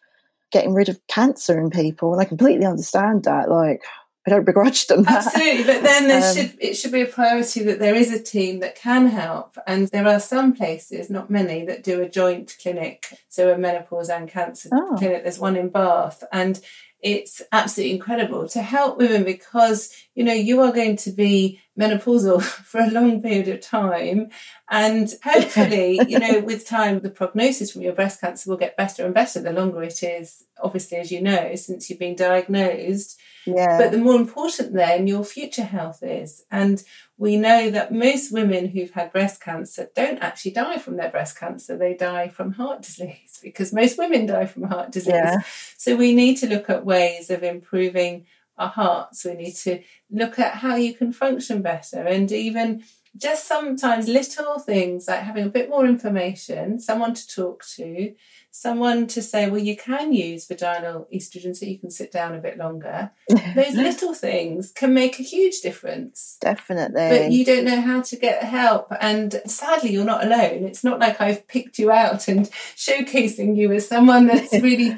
getting 0.52 0.74
rid 0.74 0.90
of 0.90 1.00
cancer 1.08 1.60
in 1.60 1.70
people. 1.70 2.12
And 2.14 2.22
I 2.22 2.26
completely 2.26 2.66
understand 2.66 3.24
that. 3.24 3.50
Like, 3.50 3.82
I 4.28 4.30
don't 4.30 4.46
begrudge 4.46 4.86
them 4.88 5.04
that. 5.04 5.26
Absolutely, 5.26 5.64
but 5.64 5.82
then 5.82 6.08
there 6.08 6.22
Um, 6.30 6.36
should 6.36 6.54
it 6.60 6.76
should 6.76 6.92
be 6.92 7.02
a 7.02 7.08
priority 7.08 7.64
that 7.64 7.80
there 7.80 7.96
is 7.96 8.14
a 8.14 8.22
team 8.22 8.60
that 8.60 8.76
can 8.76 9.08
help, 9.08 9.58
and 9.66 9.88
there 9.88 10.08
are 10.08 10.20
some 10.20 10.54
places, 10.54 11.10
not 11.10 11.32
many, 11.32 11.66
that 11.66 11.84
do 11.84 12.02
a 12.02 12.10
joint 12.10 12.56
clinic, 12.62 13.08
so 13.30 13.52
a 13.52 13.58
menopause 13.58 14.10
and 14.10 14.30
cancer 14.30 14.70
Oh. 14.72 14.96
clinic. 15.00 15.24
There's 15.24 15.40
one 15.40 15.56
in 15.56 15.70
Bath, 15.70 16.24
and 16.32 16.60
it's 17.00 17.42
absolutely 17.52 17.96
incredible 17.96 18.48
to 18.50 18.62
help 18.62 19.00
women 19.00 19.24
because 19.24 19.92
you 20.14 20.24
know 20.24 20.34
you 20.34 20.62
are 20.62 20.72
going 20.72 20.98
to 20.98 21.12
be 21.12 21.60
menopausal 21.82 22.42
for 22.70 22.80
a 22.80 22.90
long 22.90 23.22
period 23.22 23.48
of 23.48 23.62
time, 23.62 24.30
and 24.70 25.14
hopefully, 25.24 26.00
you 26.08 26.20
know, 26.20 26.40
with 26.40 26.68
time, 26.68 27.00
the 27.00 27.10
prognosis 27.10 27.72
from 27.72 27.82
your 27.82 27.94
breast 27.94 28.22
cancer 28.22 28.50
will 28.50 28.58
get 28.58 28.78
better 28.78 29.06
and 29.06 29.14
better 29.14 29.42
the 29.42 29.52
longer 29.52 29.84
it 29.84 30.04
is. 30.04 30.46
Obviously, 30.64 30.98
as 30.98 31.12
you 31.12 31.22
know, 31.22 31.56
since 31.56 31.90
you've 31.90 32.00
been 32.00 32.16
diagnosed. 32.16 33.20
Yeah. 33.46 33.78
But 33.78 33.92
the 33.92 33.98
more 33.98 34.16
important 34.16 34.74
then 34.74 35.08
your 35.08 35.24
future 35.24 35.64
health 35.64 36.04
is. 36.04 36.44
And 36.52 36.84
we 37.18 37.38
know 37.38 37.70
that 37.72 37.92
most 37.92 38.32
women 38.32 38.70
who've 38.70 38.92
had 38.92 39.12
breast 39.12 39.42
cancer 39.42 39.90
don't 39.96 40.20
actually 40.20 40.52
die 40.52 40.78
from 40.78 40.98
their 40.98 41.10
breast 41.10 41.40
cancer, 41.40 41.78
they 41.78 41.96
die 41.96 42.28
from 42.28 42.54
heart 42.54 42.82
disease 42.84 43.40
because 43.42 43.74
most 43.74 43.98
women 43.98 44.26
die 44.26 44.46
from 44.46 44.64
heart 44.64 44.92
disease. 44.92 45.14
Yeah. 45.14 45.42
So 45.78 45.96
we 45.96 46.14
need 46.14 46.36
to 46.38 46.48
look 46.48 46.70
at 46.70 46.86
ways 46.86 47.30
of 47.30 47.44
improving 47.44 48.26
our 48.62 48.70
hearts. 48.70 49.26
We 49.26 49.34
need 49.34 49.56
to 49.58 49.82
look 50.10 50.40
at 50.40 50.56
how 50.56 50.76
you 50.76 50.94
can 50.94 51.12
function 51.12 51.62
better 51.62 52.02
and 52.06 52.32
even 52.32 52.84
just 53.18 53.46
sometimes 53.46 54.08
little 54.08 54.58
things 54.60 55.08
like 55.08 55.20
having 55.20 55.46
a 55.46 55.50
bit 55.50 55.70
more 55.70 55.86
information, 55.86 56.80
someone 56.80 57.14
to 57.14 57.28
talk 57.28 57.66
to, 57.76 58.14
someone 58.52 59.06
to 59.08 59.22
say, 59.22 59.50
well, 59.50 59.60
you 59.60 59.76
can 59.76 60.14
use 60.14 60.48
vaginal 60.48 61.08
estrogen 61.14 61.56
so 61.56 61.66
you 61.66 61.78
can 61.78 61.92
sit 61.92 62.12
down 62.12 62.34
a 62.34 62.40
bit 62.40 62.58
longer. 62.58 63.12
Those 63.56 63.76
little 63.76 64.14
things 64.14 64.72
can 64.72 64.94
make 64.94 65.20
a 65.20 65.24
huge 65.24 65.60
difference. 65.60 66.38
Definitely. 66.40 67.10
But 67.10 67.32
you 67.32 67.44
don't 67.44 67.66
know 67.66 67.82
how 67.82 68.02
to 68.02 68.16
get 68.16 68.44
help. 68.44 68.88
And 69.02 69.42
sadly, 69.46 69.92
you're 69.92 70.06
not 70.06 70.24
alone. 70.24 70.64
It's 70.64 70.84
not 70.84 71.00
like 71.00 71.20
I've 71.20 71.48
picked 71.48 71.80
you 71.80 71.92
out 71.92 72.30
and 72.30 72.46
showcasing 72.78 73.58
you 73.58 73.74
as 73.74 73.90
someone 73.90 74.28
that's 74.28 74.54
really 74.62 74.96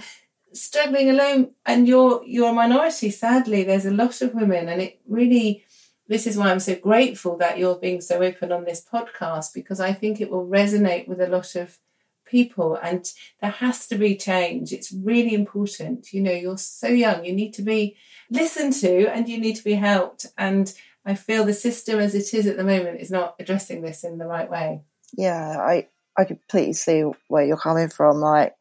struggling 0.53 1.10
alone 1.10 1.51
and 1.65 1.88
you're 1.88 2.24
you're 2.25 2.51
a 2.51 2.53
minority 2.53 3.10
sadly. 3.10 3.63
There's 3.63 3.86
a 3.86 3.91
lot 3.91 4.22
of 4.22 4.33
women 4.33 4.69
and 4.69 4.81
it 4.81 5.00
really 5.07 5.65
this 6.07 6.27
is 6.27 6.38
why 6.38 6.51
I'm 6.51 6.60
so 6.60 6.75
grateful 6.75 7.37
that 7.37 7.57
you're 7.57 7.77
being 7.77 8.01
so 8.01 8.22
open 8.22 8.51
on 8.51 8.66
this 8.66 8.85
podcast 8.85 9.53
because 9.53 9.79
I 9.79 9.94
think 9.94 10.20
it 10.20 10.29
will 10.29 10.46
resonate 10.46 11.07
with 11.07 11.22
a 11.22 11.27
lot 11.27 11.55
of 11.55 11.79
people 12.25 12.75
and 12.75 13.11
there 13.42 13.51
has 13.51 13.87
to 13.87 13.96
be 13.96 14.16
change. 14.16 14.74
It's 14.74 14.92
really 14.92 15.33
important. 15.33 16.13
You 16.13 16.22
know 16.22 16.31
you're 16.31 16.57
so 16.57 16.87
young. 16.87 17.25
You 17.25 17.33
need 17.33 17.53
to 17.53 17.61
be 17.61 17.96
listened 18.29 18.74
to 18.74 19.07
and 19.07 19.27
you 19.27 19.39
need 19.39 19.55
to 19.55 19.63
be 19.63 19.75
helped. 19.75 20.27
And 20.37 20.74
I 21.05 21.16
feel 21.16 21.46
the 21.46 21.53
system 21.53 22.00
as 22.00 22.16
it 22.16 22.33
is 22.33 22.48
at 22.48 22.57
the 22.57 22.63
moment 22.63 23.01
is 23.01 23.11
not 23.11 23.35
addressing 23.39 23.81
this 23.81 24.03
in 24.03 24.18
the 24.18 24.27
right 24.27 24.50
way. 24.50 24.81
Yeah, 25.13 25.57
I 25.59 25.87
I 26.18 26.25
completely 26.25 26.74
see 26.74 27.03
where 27.27 27.44
you're 27.44 27.57
coming 27.57 27.89
from. 27.89 28.18
Like 28.18 28.55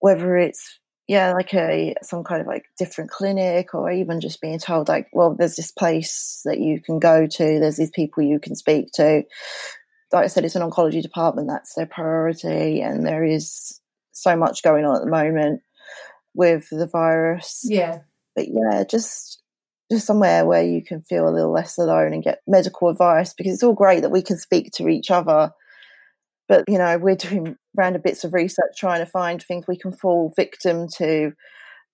whether 0.00 0.36
it's 0.36 0.78
yeah, 1.06 1.32
like 1.32 1.52
a 1.52 1.94
some 2.02 2.24
kind 2.24 2.40
of 2.40 2.46
like 2.46 2.64
different 2.78 3.10
clinic, 3.10 3.74
or 3.74 3.90
even 3.90 4.20
just 4.20 4.40
being 4.40 4.58
told 4.58 4.88
like, 4.88 5.08
well, 5.12 5.34
there's 5.34 5.56
this 5.56 5.70
place 5.70 6.40
that 6.44 6.60
you 6.60 6.80
can 6.80 6.98
go 6.98 7.26
to. 7.26 7.60
There's 7.60 7.76
these 7.76 7.90
people 7.90 8.22
you 8.22 8.38
can 8.38 8.54
speak 8.54 8.90
to. 8.94 9.22
Like 10.12 10.24
I 10.24 10.28
said, 10.28 10.44
it's 10.44 10.56
an 10.56 10.68
oncology 10.68 11.02
department. 11.02 11.48
That's 11.48 11.74
their 11.74 11.86
priority, 11.86 12.80
and 12.80 13.06
there 13.06 13.24
is 13.24 13.80
so 14.12 14.36
much 14.36 14.62
going 14.62 14.84
on 14.84 14.96
at 14.96 15.02
the 15.02 15.10
moment 15.10 15.60
with 16.34 16.68
the 16.70 16.86
virus. 16.86 17.62
yeah 17.64 17.98
But 18.34 18.46
yeah, 18.48 18.84
just 18.88 19.42
just 19.92 20.06
somewhere 20.06 20.46
where 20.46 20.64
you 20.64 20.82
can 20.82 21.02
feel 21.02 21.28
a 21.28 21.30
little 21.30 21.52
less 21.52 21.76
alone 21.76 22.14
and 22.14 22.22
get 22.22 22.40
medical 22.46 22.88
advice 22.88 23.34
because 23.34 23.52
it's 23.52 23.62
all 23.62 23.74
great 23.74 24.00
that 24.00 24.10
we 24.10 24.22
can 24.22 24.38
speak 24.38 24.70
to 24.72 24.88
each 24.88 25.10
other 25.10 25.52
but 26.48 26.64
you 26.68 26.78
know 26.78 26.98
we're 26.98 27.16
doing 27.16 27.56
random 27.74 28.02
bits 28.02 28.24
of 28.24 28.34
research 28.34 28.72
trying 28.76 29.00
to 29.00 29.10
find 29.10 29.42
things 29.42 29.66
we 29.66 29.76
can 29.76 29.92
fall 29.92 30.32
victim 30.36 30.86
to 30.88 31.32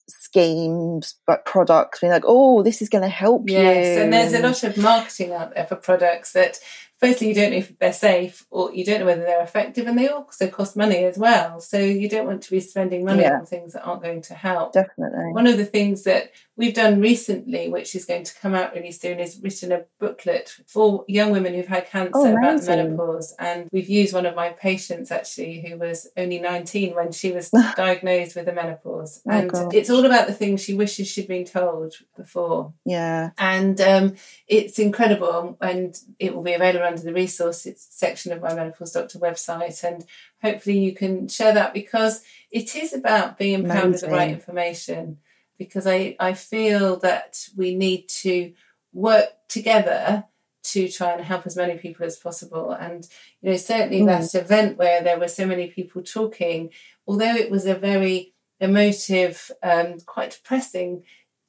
schemes 0.08 1.14
but 1.26 1.44
products 1.44 2.00
being 2.00 2.12
like 2.12 2.24
oh 2.26 2.62
this 2.62 2.82
is 2.82 2.88
going 2.88 3.02
to 3.02 3.08
help 3.08 3.44
Yes, 3.46 3.96
you 3.96 4.02
and 4.02 4.12
there's 4.12 4.32
a 4.32 4.40
lot 4.40 4.64
of 4.64 4.76
marketing 4.76 5.32
out 5.32 5.54
there 5.54 5.66
for 5.66 5.76
products 5.76 6.32
that 6.32 6.58
firstly 7.00 7.28
you 7.28 7.34
don't 7.34 7.50
know 7.52 7.56
if 7.58 7.78
they're 7.78 7.92
safe 7.92 8.46
or 8.50 8.72
you 8.74 8.84
don't 8.84 9.00
know 9.00 9.06
whether 9.06 9.22
they're 9.22 9.42
effective 9.42 9.86
and 9.86 9.98
they 9.98 10.08
also 10.08 10.48
cost 10.48 10.76
money 10.76 11.04
as 11.04 11.16
well. 11.18 11.60
So 11.60 11.78
you 11.78 12.08
don't 12.08 12.26
want 12.26 12.42
to 12.42 12.50
be 12.50 12.60
spending 12.60 13.04
money 13.04 13.22
Yeah. 13.22 13.38
on 13.38 13.46
things 13.46 13.72
that 13.72 13.82
aren't 13.84 14.02
going 14.02 14.22
to 14.22 14.34
help. 14.34 14.72
definitely 14.74 15.32
One 15.32 15.46
of 15.46 15.56
the 15.56 15.64
things 15.64 16.04
that 16.04 16.30
we've 16.56 16.74
done 16.74 17.00
recently, 17.00 17.68
which 17.68 17.94
is 17.94 18.04
going 18.04 18.24
to 18.24 18.34
come 18.38 18.54
out 18.54 18.74
really 18.74 18.92
soon, 18.92 19.18
is 19.18 19.40
written 19.42 19.72
a 19.72 19.84
booklet 19.98 20.54
for 20.66 21.04
young 21.08 21.30
women 21.30 21.54
who've 21.54 21.66
had 21.66 21.86
cancer 21.88 22.10
Oh, 22.14 22.36
about 22.36 22.62
menopause. 22.66 23.34
And 23.38 23.68
we've 23.72 23.88
used 23.88 24.12
one 24.12 24.26
of 24.26 24.34
my 24.34 24.50
patients 24.50 25.10
actually, 25.10 25.64
who 25.66 25.78
was 25.78 26.08
only 26.18 26.38
19 26.38 26.94
when 26.94 27.12
she 27.12 27.32
was 27.32 27.50
diagnosed 27.76 28.36
with 28.36 28.44
the 28.44 28.52
menopause. 28.52 29.22
Oh, 29.26 29.30
and 29.30 29.50
gosh. 29.50 29.72
it's 29.74 29.88
all 29.90 30.04
about 30.04 30.26
the 30.26 30.34
things 30.34 30.62
she 30.62 30.74
wishes 30.74 31.08
she'd 31.08 31.28
been 31.28 31.44
told 31.44 31.94
before 32.16 32.72
yeah 32.84 33.30
and 33.38 33.80
um, 33.80 34.14
it's 34.46 34.78
incredible 34.78 35.56
and 35.60 35.96
it 36.18 36.34
will 36.34 36.42
be 36.42 36.52
available 36.52 36.86
under 36.90 37.02
the 37.02 37.12
resources 37.12 37.86
section 37.90 38.32
of 38.32 38.42
my 38.42 38.52
menopause 38.54 38.92
doctor 38.92 39.18
website 39.18 39.82
and 39.84 40.04
hopefully 40.42 40.78
you 40.78 40.94
can 40.94 41.28
share 41.28 41.54
that 41.54 41.72
because 41.72 42.22
it 42.50 42.74
is 42.76 42.92
about 42.92 43.38
being 43.38 43.60
empowered 43.60 43.92
with 43.92 44.00
the 44.02 44.08
right 44.08 44.30
information 44.30 45.18
because 45.58 45.86
I, 45.86 46.16
I 46.18 46.34
feel 46.34 46.96
that 47.00 47.48
we 47.56 47.74
need 47.74 48.08
to 48.22 48.52
work 48.92 49.28
together 49.48 50.24
to 50.62 50.88
try 50.88 51.12
and 51.12 51.24
help 51.24 51.46
as 51.46 51.56
many 51.56 51.78
people 51.78 52.04
as 52.04 52.16
possible 52.18 52.72
and 52.72 53.06
you 53.40 53.50
know 53.50 53.56
certainly 53.56 54.02
Mm. 54.02 54.06
that 54.06 54.34
event 54.34 54.76
where 54.76 55.02
there 55.02 55.18
were 55.18 55.28
so 55.28 55.46
many 55.46 55.68
people 55.68 56.02
talking 56.02 56.70
although 57.06 57.34
it 57.34 57.50
was 57.50 57.66
a 57.66 57.74
very 57.74 58.34
emotive 58.60 59.50
um, 59.62 59.98
quite 60.00 60.32
depressing 60.32 61.02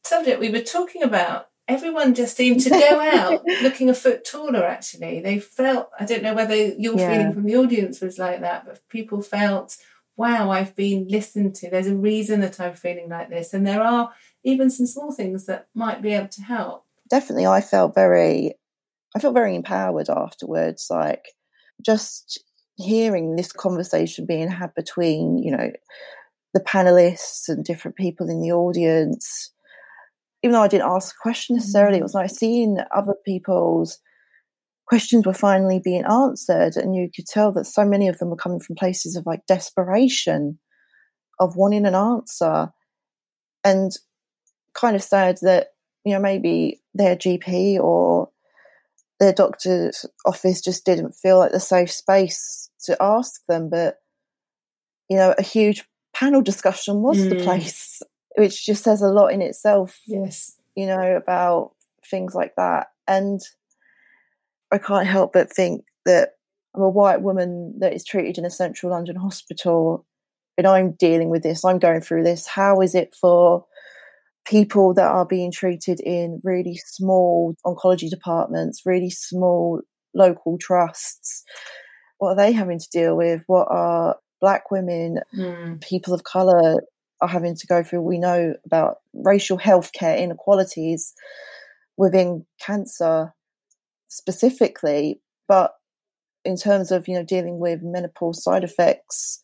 subject 0.03 0.39
we 0.39 0.49
were 0.49 0.61
talking 0.61 1.03
about, 1.03 1.49
everyone 1.67 2.13
just 2.13 2.35
seemed 2.37 2.61
to 2.61 2.69
go 2.69 2.99
out 2.99 3.41
looking 3.63 3.89
a 3.89 3.93
foot 3.93 4.25
taller, 4.25 4.63
actually. 4.65 5.21
They 5.21 5.39
felt, 5.39 5.89
I 5.99 6.05
don't 6.05 6.23
know 6.23 6.33
whether 6.33 6.55
your 6.55 6.97
Yeah. 6.97 7.07
feeling 7.09 7.33
from 7.33 7.45
the 7.45 7.55
audience 7.57 8.01
was 8.01 8.17
like 8.19 8.41
that, 8.41 8.65
but 8.65 8.87
people 8.89 9.21
felt, 9.21 9.77
wow, 10.17 10.51
I've 10.51 10.75
been 10.75 11.07
listened 11.07 11.55
to. 11.55 11.69
There's 11.69 11.87
a 11.87 11.95
reason 11.95 12.41
that 12.41 12.59
I'm 12.59 12.75
feeling 12.75 13.09
like 13.09 13.29
this. 13.29 13.53
And 13.53 13.65
there 13.65 13.81
are 13.81 14.11
even 14.43 14.69
some 14.69 14.85
small 14.85 15.11
things 15.11 15.45
that 15.45 15.67
might 15.73 16.01
be 16.01 16.13
able 16.13 16.27
to 16.29 16.41
help. 16.41 16.85
definitely 17.09 17.45
i 17.45 17.61
felt 17.61 17.93
very 17.93 18.53
i 19.15 19.19
felt 19.19 19.33
very 19.33 19.53
empowered 19.55 20.09
afterwards 20.09 20.87
like 20.89 21.25
just 21.85 22.41
hearing 22.77 23.35
this 23.35 23.51
conversation 23.51 24.25
being 24.25 24.49
had 24.49 24.73
between 24.75 25.37
you 25.37 25.51
know 25.55 25.69
the 26.53 26.59
panelists 26.61 27.47
and 27.49 27.63
different 27.65 27.97
people 27.97 28.29
in 28.29 28.41
the 28.41 28.51
audience 28.51 29.51
even 30.43 30.53
though 30.53 30.61
i 30.61 30.67
didn't 30.67 30.89
ask 30.89 31.15
a 31.15 31.21
question 31.21 31.55
necessarily 31.55 31.97
it 31.99 32.03
was 32.03 32.13
like 32.13 32.29
seeing 32.29 32.75
that 32.75 32.87
other 32.95 33.15
people's 33.25 33.99
questions 34.87 35.25
were 35.25 35.33
finally 35.33 35.79
being 35.83 36.03
answered 36.03 36.75
and 36.75 36.95
you 36.95 37.09
could 37.15 37.25
tell 37.25 37.51
that 37.51 37.65
so 37.65 37.85
many 37.85 38.07
of 38.07 38.17
them 38.17 38.29
were 38.29 38.35
coming 38.35 38.59
from 38.59 38.75
places 38.75 39.15
of 39.15 39.25
like 39.25 39.45
desperation 39.47 40.59
of 41.39 41.55
wanting 41.55 41.85
an 41.85 41.95
answer 41.95 42.69
and 43.63 43.91
kind 44.73 44.95
of 44.95 45.03
sad 45.03 45.37
that 45.41 45.67
you 46.05 46.13
know 46.13 46.19
maybe 46.19 46.81
their 46.93 47.15
gp 47.15 47.79
or 47.79 48.29
their 49.19 49.33
doctor's 49.33 50.05
office 50.25 50.61
just 50.61 50.85
didn't 50.85 51.13
feel 51.13 51.37
like 51.37 51.51
the 51.51 51.59
safe 51.59 51.91
space 51.91 52.69
to 52.83 52.97
ask 52.99 53.41
them 53.47 53.69
but 53.69 53.95
you 55.09 55.15
know 55.15 55.33
a 55.37 55.43
huge 55.43 55.83
panel 56.13 56.41
discussion 56.41 57.01
was 57.01 57.17
the 57.29 57.35
Mm. 57.35 57.43
place 57.43 58.01
which 58.37 58.65
just 58.65 58.83
says 58.83 59.01
a 59.01 59.07
lot 59.07 59.33
in 59.33 59.41
itself 59.41 59.99
Yes. 60.07 60.57
you 60.75 60.85
know 60.85 61.15
about 61.15 61.71
things 62.09 62.35
like 62.35 62.53
that. 62.57 62.87
And 63.07 63.41
I 64.71 64.77
can't 64.77 65.07
help 65.07 65.33
but 65.33 65.51
think 65.51 65.83
that 66.05 66.29
I'm 66.75 66.81
a 66.81 66.89
white 66.89 67.21
woman 67.21 67.75
that 67.79 67.93
is 67.93 68.05
treated 68.05 68.37
in 68.37 68.45
a 68.45 68.49
central 68.49 68.91
London 68.91 69.17
hospital 69.17 70.05
and 70.57 70.67
I'm 70.67 70.91
dealing 70.91 71.29
with 71.29 71.43
this, 71.43 71.65
I'm 71.65 71.79
going 71.79 72.01
through 72.01 72.23
this. 72.23 72.47
How 72.47 72.81
is 72.81 72.93
it 72.95 73.15
for 73.19 73.65
people 74.45 74.93
that 74.93 75.09
are 75.09 75.25
being 75.25 75.51
treated 75.51 75.99
in 76.01 76.41
really 76.43 76.79
small 76.85 77.55
oncology 77.65 78.09
departments, 78.09 78.85
really 78.85 79.09
small 79.09 79.81
local 80.13 80.57
trusts? 80.57 81.43
What 82.17 82.29
are 82.29 82.35
they 82.35 82.51
having 82.51 82.79
to 82.79 82.89
deal 82.91 83.17
with? 83.17 83.43
What 83.47 83.67
are 83.69 84.17
black 84.39 84.71
women, 84.71 85.19
mm. 85.35 85.81
people 85.81 86.13
of 86.13 86.23
colour 86.23 86.81
are 87.21 87.27
having 87.27 87.55
to 87.55 87.67
go 87.67 87.83
through? 87.83 88.01
We 88.01 88.19
know 88.19 88.55
about 88.65 88.97
racial 89.13 89.57
healthcare 89.57 90.17
inequalities 90.19 91.13
within 91.97 92.45
cancer 92.59 93.33
specifically, 94.07 95.21
but 95.47 95.73
in 96.43 96.57
terms 96.57 96.91
of 96.91 97.07
you 97.07 97.15
know 97.15 97.23
dealing 97.23 97.59
with 97.59 97.81
menopause 97.83 98.43
side 98.43 98.63
effects 98.63 99.43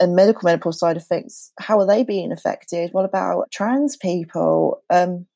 and 0.00 0.14
medical 0.14 0.42
menopause 0.44 0.78
side 0.78 0.96
effects, 0.96 1.52
how 1.58 1.78
are 1.80 1.86
they 1.86 2.04
being 2.04 2.32
affected? 2.32 2.90
What 2.92 3.04
about 3.04 3.50
trans 3.50 3.96
people? 3.96 4.82
Um, 4.90 5.26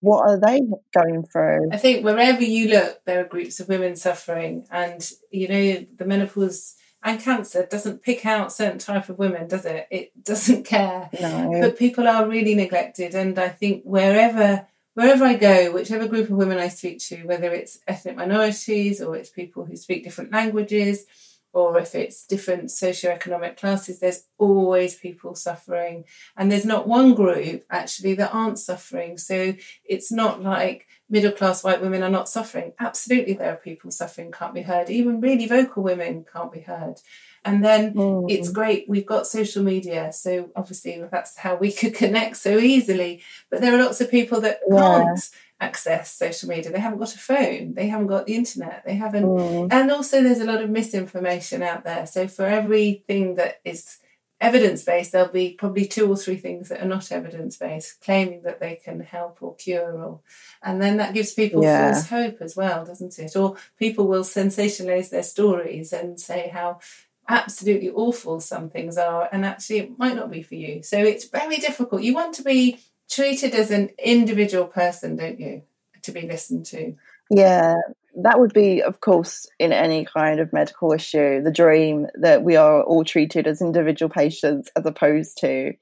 what 0.00 0.28
are 0.28 0.38
they 0.38 0.60
going 0.94 1.24
through? 1.32 1.70
I 1.72 1.78
think 1.78 2.04
wherever 2.04 2.42
you 2.42 2.68
look, 2.68 3.00
there 3.06 3.20
are 3.20 3.28
groups 3.28 3.60
of 3.60 3.68
women 3.68 3.96
suffering, 3.96 4.66
and 4.70 5.10
you 5.30 5.48
know 5.48 5.86
the 5.96 6.04
menopause 6.04 6.76
and 7.06 7.20
cancer 7.20 7.64
doesn't 7.64 8.02
pick 8.02 8.26
out 8.26 8.52
certain 8.52 8.80
type 8.80 9.08
of 9.08 9.18
women, 9.18 9.46
does 9.46 9.64
it? 9.64 9.86
It 9.90 10.24
doesn't 10.24 10.64
care. 10.74 11.08
No. 11.18 11.60
But 11.60 11.78
people 11.78 12.06
are 12.06 12.28
really 12.28 12.54
neglected, 12.54 13.14
and 13.14 13.38
I 13.38 13.48
think 13.48 13.84
wherever 13.84 14.66
wherever 14.94 15.24
I 15.24 15.34
go, 15.34 15.72
whichever 15.72 16.08
group 16.08 16.30
of 16.30 16.36
women 16.36 16.58
I 16.58 16.68
speak 16.68 16.98
to, 17.00 17.22
whether 17.24 17.52
it's 17.52 17.78
ethnic 17.86 18.16
minorities 18.16 19.00
or 19.00 19.14
it's 19.14 19.28
people 19.28 19.66
who 19.66 19.76
speak 19.76 20.04
different 20.04 20.32
languages, 20.32 21.04
or 21.52 21.78
if 21.78 21.94
it's 21.94 22.26
different 22.26 22.64
socioeconomic 22.64 23.56
classes, 23.56 24.00
there's 24.00 24.24
always 24.38 24.94
people 24.94 25.34
suffering. 25.34 26.04
And 26.36 26.50
there's 26.50 26.64
not 26.64 26.88
one 26.88 27.14
group 27.14 27.64
actually 27.70 28.14
that 28.14 28.34
aren't 28.34 28.58
suffering. 28.58 29.16
So 29.16 29.54
it's 29.84 30.10
not 30.10 30.42
like 30.42 30.86
middle 31.08 31.32
class 31.32 31.62
white 31.62 31.80
women 31.80 32.02
are 32.02 32.10
not 32.10 32.28
suffering. 32.28 32.72
Absolutely, 32.78 33.34
there 33.34 33.52
are 33.52 33.56
people 33.56 33.90
suffering, 33.90 34.32
can't 34.32 34.54
be 34.54 34.62
heard. 34.62 34.90
Even 34.90 35.20
really 35.20 35.46
vocal 35.46 35.82
women 35.82 36.24
can't 36.32 36.52
be 36.52 36.60
heard. 36.60 37.00
And 37.44 37.64
then 37.64 37.94
mm. 37.94 38.26
it's 38.28 38.50
great, 38.50 38.88
we've 38.88 39.06
got 39.06 39.26
social 39.26 39.62
media. 39.62 40.12
So 40.12 40.50
obviously, 40.56 41.00
that's 41.10 41.36
how 41.36 41.54
we 41.54 41.70
could 41.72 41.94
connect 42.02 42.36
so 42.38 42.58
easily. 42.58 43.22
But 43.50 43.60
there 43.60 43.74
are 43.74 43.82
lots 43.82 44.00
of 44.00 44.10
people 44.10 44.40
that 44.40 44.58
yeah. 44.68 44.76
can't 44.76 45.30
access 45.60 46.12
social 46.12 46.48
media. 46.48 46.72
They 46.72 46.80
haven't 46.80 46.98
got 46.98 47.14
a 47.14 47.18
phone, 47.18 47.74
they 47.74 47.86
haven't 47.86 48.08
got 48.08 48.26
the 48.26 48.34
internet, 48.34 48.82
they 48.84 48.96
haven't. 48.96 49.24
Mm. 49.24 49.72
And 49.72 49.90
also, 49.92 50.22
there's 50.22 50.40
a 50.40 50.44
lot 50.44 50.62
of 50.62 50.70
misinformation 50.70 51.62
out 51.62 51.84
there. 51.84 52.06
So 52.06 52.26
for 52.26 52.46
everything 52.46 53.36
that 53.36 53.60
is 53.64 53.98
evidence 54.40 54.84
based, 54.84 55.12
there'll 55.12 55.28
be 55.28 55.52
probably 55.52 55.86
two 55.86 56.10
or 56.10 56.16
three 56.16 56.36
things 56.36 56.68
that 56.68 56.82
are 56.82 56.88
not 56.88 57.10
evidence 57.10 57.56
based, 57.56 58.00
claiming 58.00 58.42
that 58.42 58.60
they 58.60 58.76
can 58.76 59.00
help 59.00 59.38
or 59.40 59.54
cure, 59.56 60.02
or 60.02 60.20
and 60.62 60.80
then 60.80 60.98
that 60.98 61.14
gives 61.14 61.32
people 61.32 61.62
yeah. 61.62 61.92
false 61.92 62.08
hope 62.08 62.38
as 62.40 62.56
well, 62.56 62.84
doesn't 62.84 63.18
it? 63.18 63.34
Or 63.36 63.56
people 63.78 64.06
will 64.06 64.24
sensationalize 64.24 65.10
their 65.10 65.22
stories 65.22 65.92
and 65.92 66.20
say 66.20 66.48
how 66.52 66.80
absolutely 67.28 67.90
awful 67.90 68.40
some 68.40 68.68
things 68.68 68.96
are, 68.98 69.28
and 69.32 69.44
actually 69.44 69.78
it 69.78 69.98
might 69.98 70.16
not 70.16 70.30
be 70.30 70.42
for 70.42 70.54
you. 70.54 70.82
So 70.82 70.98
it's 70.98 71.28
very 71.28 71.56
difficult. 71.56 72.02
You 72.02 72.14
want 72.14 72.34
to 72.36 72.42
be 72.42 72.78
treated 73.08 73.54
as 73.54 73.70
an 73.70 73.90
individual 73.98 74.66
person, 74.66 75.16
don't 75.16 75.40
you, 75.40 75.62
to 76.02 76.12
be 76.12 76.22
listened 76.22 76.66
to? 76.66 76.94
Yeah, 77.30 77.76
that 78.22 78.40
would 78.40 78.52
be, 78.52 78.82
of 78.82 79.00
course, 79.00 79.46
in 79.58 79.72
any 79.72 80.06
kind 80.06 80.40
of 80.40 80.52
medical 80.52 80.92
issue, 80.92 81.42
the 81.42 81.50
dream 81.50 82.06
that 82.14 82.42
we 82.42 82.56
are 82.56 82.82
all 82.82 83.04
treated 83.04 83.46
as 83.46 83.60
individual 83.60 84.08
patients 84.08 84.70
as 84.76 84.86
opposed 84.86 85.38
to, 85.38 85.72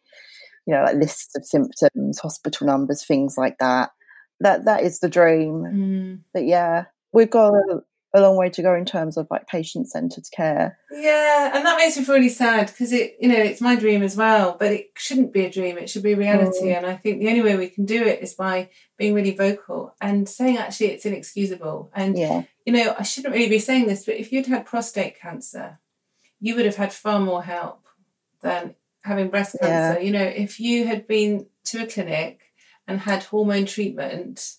you 0.66 0.74
know, 0.74 0.82
like 0.82 0.96
lists 0.96 1.36
of 1.36 1.44
symptoms, 1.44 2.18
hospital 2.18 2.66
numbers, 2.66 3.04
things 3.04 3.36
like 3.38 3.58
that. 3.58 3.90
That 4.40 4.64
that 4.64 4.82
is 4.82 4.98
the 4.98 5.08
dream. 5.08 5.62
Mm. 5.62 6.18
But 6.32 6.44
yeah, 6.44 6.86
we've 7.12 7.30
got 7.30 7.54
a 8.14 8.20
long 8.20 8.36
way 8.36 8.48
to 8.48 8.62
go 8.62 8.74
in 8.74 8.84
terms 8.84 9.16
of 9.16 9.26
like 9.28 9.48
patient 9.48 9.90
centered 9.90 10.24
care. 10.32 10.78
Yeah, 10.92 11.50
and 11.52 11.66
that 11.66 11.76
makes 11.76 11.96
me 11.96 12.04
feel 12.04 12.14
really 12.14 12.28
sad 12.28 12.68
because 12.68 12.92
it, 12.92 13.16
you 13.20 13.28
know, 13.28 13.38
it's 13.38 13.60
my 13.60 13.74
dream 13.74 14.04
as 14.04 14.16
well, 14.16 14.56
but 14.58 14.72
it 14.72 14.90
shouldn't 14.96 15.32
be 15.32 15.44
a 15.44 15.50
dream. 15.50 15.76
It 15.76 15.90
should 15.90 16.04
be 16.04 16.14
reality. 16.14 16.68
Mm. 16.68 16.76
And 16.76 16.86
I 16.86 16.94
think 16.94 17.20
the 17.20 17.28
only 17.28 17.42
way 17.42 17.56
we 17.56 17.68
can 17.68 17.84
do 17.84 18.04
it 18.04 18.22
is 18.22 18.34
by 18.34 18.70
being 18.96 19.14
really 19.14 19.34
vocal 19.34 19.96
and 20.00 20.28
saying 20.28 20.58
actually 20.58 20.92
it's 20.92 21.04
inexcusable. 21.04 21.90
And, 21.92 22.16
yeah. 22.16 22.44
you 22.64 22.72
know, 22.72 22.94
I 22.96 23.02
shouldn't 23.02 23.34
really 23.34 23.50
be 23.50 23.58
saying 23.58 23.88
this, 23.88 24.04
but 24.04 24.14
if 24.14 24.30
you'd 24.30 24.46
had 24.46 24.64
prostate 24.64 25.18
cancer, 25.20 25.80
you 26.38 26.54
would 26.54 26.66
have 26.66 26.76
had 26.76 26.92
far 26.92 27.18
more 27.18 27.42
help 27.42 27.84
than 28.42 28.76
having 29.02 29.28
breast 29.28 29.56
cancer. 29.60 30.00
Yeah. 30.00 30.06
You 30.06 30.12
know, 30.12 30.22
if 30.22 30.60
you 30.60 30.86
had 30.86 31.08
been 31.08 31.46
to 31.64 31.82
a 31.82 31.86
clinic 31.86 32.42
and 32.86 33.00
had 33.00 33.24
hormone 33.24 33.66
treatment, 33.66 34.54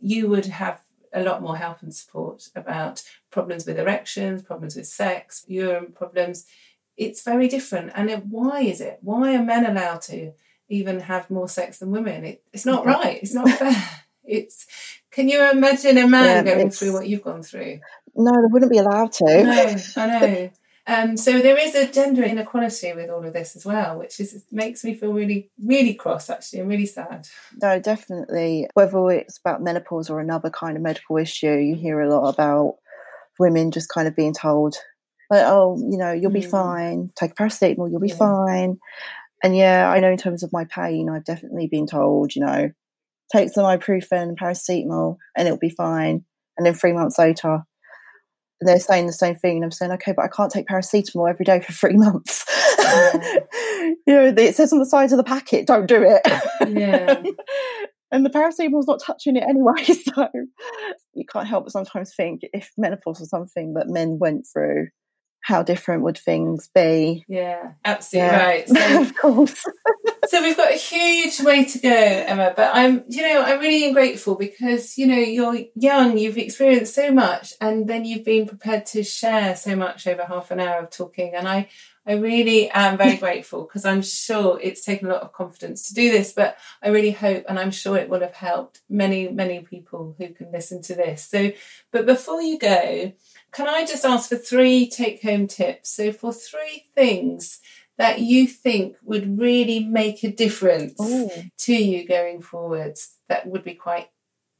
you 0.00 0.28
would 0.28 0.46
have 0.46 0.80
a 1.12 1.22
lot 1.22 1.42
more 1.42 1.56
help 1.56 1.82
and 1.82 1.94
support 1.94 2.48
about 2.54 3.02
problems 3.30 3.66
with 3.66 3.78
erections, 3.78 4.42
problems 4.42 4.76
with 4.76 4.86
sex, 4.86 5.44
urine 5.48 5.92
problems. 5.92 6.46
It's 6.96 7.22
very 7.22 7.48
different. 7.48 7.92
And 7.94 8.10
it, 8.10 8.26
why 8.26 8.60
is 8.60 8.80
it? 8.80 8.98
Why 9.02 9.34
are 9.36 9.42
men 9.42 9.66
allowed 9.66 10.02
to 10.02 10.32
even 10.68 11.00
have 11.00 11.30
more 11.30 11.48
sex 11.48 11.78
than 11.78 11.90
women? 11.90 12.24
It, 12.24 12.42
it's 12.52 12.66
not 12.66 12.84
mm-hmm. 12.84 12.90
right. 12.90 13.18
It's 13.22 13.34
not 13.34 13.48
fair. 13.48 13.74
It's. 14.30 14.66
Can 15.10 15.30
you 15.30 15.50
imagine 15.50 15.96
a 15.96 16.06
man 16.06 16.44
yeah, 16.44 16.54
going 16.54 16.70
through 16.70 16.92
what 16.92 17.08
you've 17.08 17.22
gone 17.22 17.42
through? 17.42 17.80
No, 18.14 18.30
they 18.30 18.52
wouldn't 18.52 18.70
be 18.70 18.76
allowed 18.76 19.10
to. 19.12 19.24
No, 19.24 19.76
I 19.96 20.06
know. 20.20 20.50
Um, 20.88 21.18
so 21.18 21.42
there 21.42 21.58
is 21.58 21.74
a 21.74 21.92
gender 21.92 22.24
inequality 22.24 22.94
with 22.94 23.10
all 23.10 23.22
of 23.22 23.34
this 23.34 23.54
as 23.54 23.66
well, 23.66 23.98
which 23.98 24.18
is 24.18 24.46
makes 24.50 24.82
me 24.82 24.94
feel 24.94 25.12
really, 25.12 25.50
really 25.62 25.92
cross 25.92 26.30
actually, 26.30 26.60
and 26.60 26.68
really 26.70 26.86
sad. 26.86 27.28
No, 27.60 27.78
definitely. 27.78 28.68
Whether 28.72 29.10
it's 29.10 29.36
about 29.36 29.62
menopause 29.62 30.08
or 30.08 30.18
another 30.18 30.48
kind 30.48 30.78
of 30.78 30.82
medical 30.82 31.18
issue, 31.18 31.52
you 31.52 31.76
hear 31.76 32.00
a 32.00 32.08
lot 32.08 32.30
about 32.30 32.76
women 33.38 33.70
just 33.70 33.90
kind 33.90 34.08
of 34.08 34.16
being 34.16 34.32
told, 34.32 34.76
like, 35.30 35.44
"Oh, 35.44 35.76
you 35.78 35.98
know, 35.98 36.12
you'll 36.12 36.30
be 36.30 36.40
mm. 36.40 36.50
fine. 36.50 37.10
Take 37.14 37.34
paracetamol, 37.34 37.90
you'll 37.90 38.00
be 38.00 38.08
yeah. 38.08 38.16
fine." 38.16 38.78
And 39.42 39.54
yeah, 39.54 39.90
I 39.90 40.00
know 40.00 40.10
in 40.10 40.16
terms 40.16 40.42
of 40.42 40.54
my 40.54 40.64
pain, 40.64 41.10
I've 41.10 41.24
definitely 41.24 41.68
been 41.68 41.86
told, 41.86 42.34
you 42.34 42.44
know, 42.44 42.72
take 43.30 43.50
some 43.50 43.64
ibuprofen, 43.64 44.36
paracetamol, 44.36 45.18
and 45.36 45.46
it'll 45.46 45.58
be 45.58 45.68
fine. 45.68 46.24
And 46.56 46.66
then 46.66 46.72
three 46.72 46.94
months 46.94 47.18
later, 47.18 47.64
they're 48.60 48.80
saying 48.80 49.06
the 49.06 49.12
same 49.12 49.34
thing 49.34 49.56
and 49.56 49.64
I'm 49.64 49.70
saying, 49.70 49.92
okay, 49.92 50.12
but 50.12 50.24
I 50.24 50.28
can't 50.28 50.50
take 50.50 50.66
paracetamol 50.66 51.30
every 51.30 51.44
day 51.44 51.60
for 51.60 51.72
three 51.72 51.96
months. 51.96 52.44
Yeah. 52.78 53.38
you 54.06 54.14
know, 54.14 54.34
it 54.36 54.56
says 54.56 54.72
on 54.72 54.78
the 54.78 54.86
side 54.86 55.12
of 55.12 55.16
the 55.16 55.24
packet, 55.24 55.66
don't 55.66 55.86
do 55.86 56.02
it. 56.02 56.22
Yeah. 56.68 57.22
and 58.10 58.24
the 58.24 58.30
paracetamol's 58.30 58.86
not 58.86 59.00
touching 59.02 59.36
it 59.36 59.44
anyway, 59.44 59.84
so 59.84 60.28
you 61.14 61.24
can't 61.30 61.46
help 61.46 61.64
but 61.64 61.72
sometimes 61.72 62.14
think 62.14 62.42
if 62.52 62.72
menopause 62.76 63.20
was 63.20 63.30
something 63.30 63.74
that 63.74 63.88
men 63.88 64.18
went 64.18 64.46
through, 64.52 64.88
how 65.40 65.62
different 65.62 66.02
would 66.02 66.18
things 66.18 66.68
be? 66.74 67.24
Yeah, 67.28 67.72
absolutely 67.84 68.30
yeah. 68.30 68.44
right. 68.44 68.68
So, 68.88 69.02
of 69.02 69.16
course. 69.16 69.64
so 70.26 70.42
we've 70.42 70.56
got 70.56 70.70
a 70.70 70.76
huge 70.76 71.40
way 71.40 71.64
to 71.64 71.78
go, 71.78 71.88
Emma. 71.90 72.52
But 72.54 72.74
I'm, 72.74 73.04
you 73.08 73.22
know, 73.22 73.42
I'm 73.42 73.60
really 73.60 73.92
grateful 73.92 74.34
because 74.34 74.98
you 74.98 75.06
know 75.06 75.16
you're 75.16 75.58
young, 75.74 76.18
you've 76.18 76.38
experienced 76.38 76.94
so 76.94 77.12
much, 77.12 77.54
and 77.60 77.88
then 77.88 78.04
you've 78.04 78.24
been 78.24 78.46
prepared 78.46 78.86
to 78.86 79.02
share 79.02 79.56
so 79.56 79.74
much 79.74 80.06
over 80.06 80.24
half 80.24 80.50
an 80.50 80.60
hour 80.60 80.80
of 80.80 80.90
talking. 80.90 81.34
And 81.34 81.48
I, 81.48 81.68
I 82.06 82.14
really 82.14 82.70
am 82.70 82.98
very 82.98 83.16
grateful 83.24 83.62
because 83.62 83.84
I'm 83.84 84.02
sure 84.02 84.58
it's 84.62 84.84
taken 84.84 85.08
a 85.08 85.12
lot 85.12 85.22
of 85.22 85.32
confidence 85.32 85.88
to 85.88 85.94
do 85.94 86.10
this. 86.10 86.32
But 86.32 86.58
I 86.82 86.88
really 86.88 87.12
hope, 87.12 87.44
and 87.48 87.58
I'm 87.58 87.70
sure 87.70 87.96
it 87.96 88.08
will 88.08 88.20
have 88.20 88.34
helped 88.34 88.80
many, 88.90 89.28
many 89.28 89.60
people 89.60 90.14
who 90.18 90.28
can 90.28 90.52
listen 90.52 90.82
to 90.82 90.94
this. 90.94 91.24
So, 91.24 91.52
but 91.90 92.06
before 92.06 92.42
you 92.42 92.58
go. 92.58 93.12
Can 93.52 93.68
I 93.68 93.84
just 93.84 94.04
ask 94.04 94.28
for 94.28 94.36
three 94.36 94.88
take 94.88 95.22
home 95.22 95.46
tips? 95.46 95.90
So, 95.90 96.12
for 96.12 96.32
three 96.32 96.86
things 96.94 97.60
that 97.96 98.20
you 98.20 98.46
think 98.46 98.96
would 99.02 99.38
really 99.38 99.84
make 99.84 100.22
a 100.22 100.30
difference 100.30 101.00
Ooh. 101.00 101.30
to 101.58 101.74
you 101.74 102.06
going 102.06 102.40
forwards, 102.42 103.16
that 103.28 103.46
would 103.46 103.64
be 103.64 103.74
quite 103.74 104.08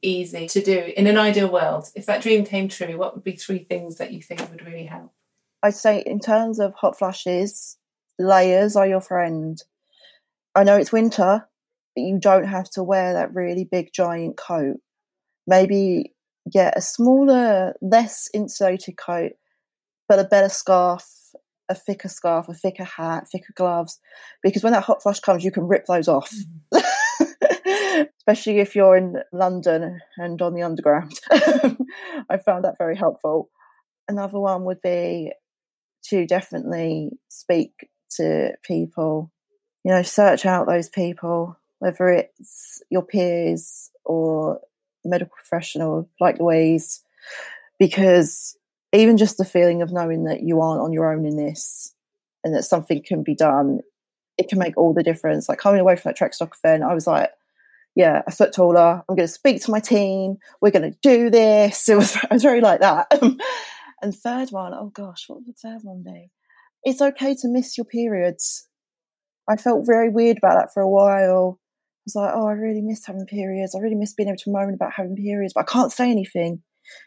easy 0.02 0.46
to 0.48 0.62
do 0.62 0.92
in 0.96 1.06
an 1.06 1.16
ideal 1.16 1.50
world. 1.50 1.88
If 1.94 2.06
that 2.06 2.22
dream 2.22 2.44
came 2.44 2.68
true, 2.68 2.96
what 2.96 3.14
would 3.14 3.24
be 3.24 3.36
three 3.36 3.64
things 3.64 3.96
that 3.96 4.12
you 4.12 4.22
think 4.22 4.40
would 4.50 4.66
really 4.66 4.86
help? 4.86 5.12
I'd 5.62 5.74
say, 5.74 6.00
in 6.00 6.20
terms 6.20 6.60
of 6.60 6.74
hot 6.74 6.98
flashes, 6.98 7.76
layers 8.18 8.76
are 8.76 8.86
your 8.86 9.00
friend. 9.00 9.62
I 10.54 10.64
know 10.64 10.76
it's 10.76 10.92
winter, 10.92 11.48
but 11.94 12.00
you 12.00 12.18
don't 12.18 12.46
have 12.46 12.70
to 12.70 12.82
wear 12.82 13.14
that 13.14 13.34
really 13.34 13.64
big 13.64 13.92
giant 13.92 14.36
coat. 14.36 14.78
Maybe 15.46 16.12
get 16.50 16.76
a 16.76 16.80
smaller, 16.80 17.74
less 17.80 18.28
insulated 18.32 18.96
coat, 18.96 19.32
but 20.08 20.18
a 20.18 20.24
better 20.24 20.48
scarf, 20.48 21.04
a 21.68 21.74
thicker 21.74 22.08
scarf, 22.08 22.48
a 22.48 22.54
thicker 22.54 22.84
hat, 22.84 23.28
thicker 23.30 23.52
gloves, 23.54 23.98
because 24.42 24.62
when 24.62 24.72
that 24.72 24.84
hot 24.84 25.02
flush 25.02 25.20
comes, 25.20 25.44
you 25.44 25.50
can 25.50 25.68
rip 25.68 25.86
those 25.86 26.08
off. 26.08 26.30
Mm-hmm. 26.30 26.78
especially 28.28 28.60
if 28.60 28.76
you're 28.76 28.96
in 28.96 29.16
London 29.32 30.00
and 30.16 30.40
on 30.42 30.54
the 30.54 30.62
underground. 30.62 31.18
I 31.30 32.38
found 32.44 32.64
that 32.64 32.78
very 32.78 32.96
helpful. 32.96 33.50
Another 34.08 34.38
one 34.38 34.64
would 34.64 34.80
be 34.82 35.32
to 36.04 36.26
definitely 36.26 37.10
speak 37.28 37.88
to 38.16 38.52
people, 38.62 39.30
you 39.84 39.92
know, 39.92 40.02
search 40.02 40.46
out 40.46 40.66
those 40.66 40.88
people, 40.88 41.58
whether 41.78 42.08
it's 42.08 42.82
your 42.90 43.02
peers 43.02 43.90
or 44.04 44.60
medical 45.08 45.34
professional 45.36 46.08
like 46.20 46.38
Louise, 46.38 47.02
because 47.78 48.56
even 48.92 49.16
just 49.16 49.38
the 49.38 49.44
feeling 49.44 49.82
of 49.82 49.92
knowing 49.92 50.24
that 50.24 50.42
you 50.42 50.60
aren't 50.60 50.80
on 50.80 50.92
your 50.92 51.12
own 51.12 51.26
in 51.26 51.36
this 51.36 51.94
and 52.44 52.54
that 52.54 52.64
something 52.64 53.02
can 53.02 53.22
be 53.22 53.34
done, 53.34 53.80
it 54.36 54.48
can 54.48 54.58
make 54.58 54.76
all 54.76 54.94
the 54.94 55.02
difference. 55.02 55.48
Like 55.48 55.58
coming 55.58 55.80
away 55.80 55.96
from 55.96 56.10
that 56.10 56.18
Trekstock 56.18 56.52
event, 56.62 56.84
I 56.84 56.94
was 56.94 57.06
like, 57.06 57.30
yeah, 57.94 58.22
a 58.26 58.30
foot 58.30 58.52
taller. 58.52 59.02
I'm 59.08 59.16
going 59.16 59.26
to 59.26 59.32
speak 59.32 59.62
to 59.62 59.70
my 59.70 59.80
team. 59.80 60.36
We're 60.60 60.70
going 60.70 60.90
to 60.90 60.98
do 61.02 61.30
this. 61.30 61.88
It 61.88 61.96
was, 61.96 62.16
was 62.30 62.42
very 62.42 62.60
like 62.60 62.80
that. 62.80 63.08
and 64.02 64.14
third 64.14 64.50
one, 64.50 64.72
oh 64.72 64.90
gosh, 64.94 65.24
what 65.28 65.40
would 65.40 65.46
the 65.46 65.52
third 65.52 65.80
one 65.82 66.02
be? 66.02 66.30
It's 66.84 67.02
okay 67.02 67.34
to 67.34 67.48
miss 67.48 67.76
your 67.76 67.84
periods. 67.84 68.68
I 69.48 69.56
felt 69.56 69.86
very 69.86 70.08
weird 70.08 70.38
about 70.38 70.54
that 70.60 70.72
for 70.72 70.80
a 70.80 70.88
while. 70.88 71.58
Was 72.08 72.14
like, 72.14 72.32
oh, 72.34 72.46
I 72.46 72.52
really 72.52 72.80
miss 72.80 73.04
having 73.04 73.26
periods. 73.26 73.74
I 73.74 73.80
really 73.80 73.94
miss 73.94 74.14
being 74.14 74.30
able 74.30 74.38
to 74.38 74.50
moan 74.50 74.72
about 74.72 74.92
having 74.92 75.14
periods, 75.14 75.52
but 75.52 75.68
I 75.68 75.72
can't 75.72 75.92
say 75.92 76.10
anything 76.10 76.62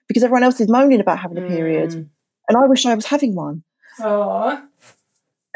because 0.08 0.24
everyone 0.24 0.44
else 0.44 0.62
is 0.62 0.70
moaning 0.70 1.00
about 1.00 1.18
having 1.18 1.40
a 1.40 1.48
period. 1.48 1.90
Mm. 1.90 2.10
And 2.48 2.58
I 2.58 2.68
wish 2.68 2.86
I 2.86 2.94
was 2.94 3.06
having 3.08 3.34
one. 3.34 3.64
Aww. 4.00 4.62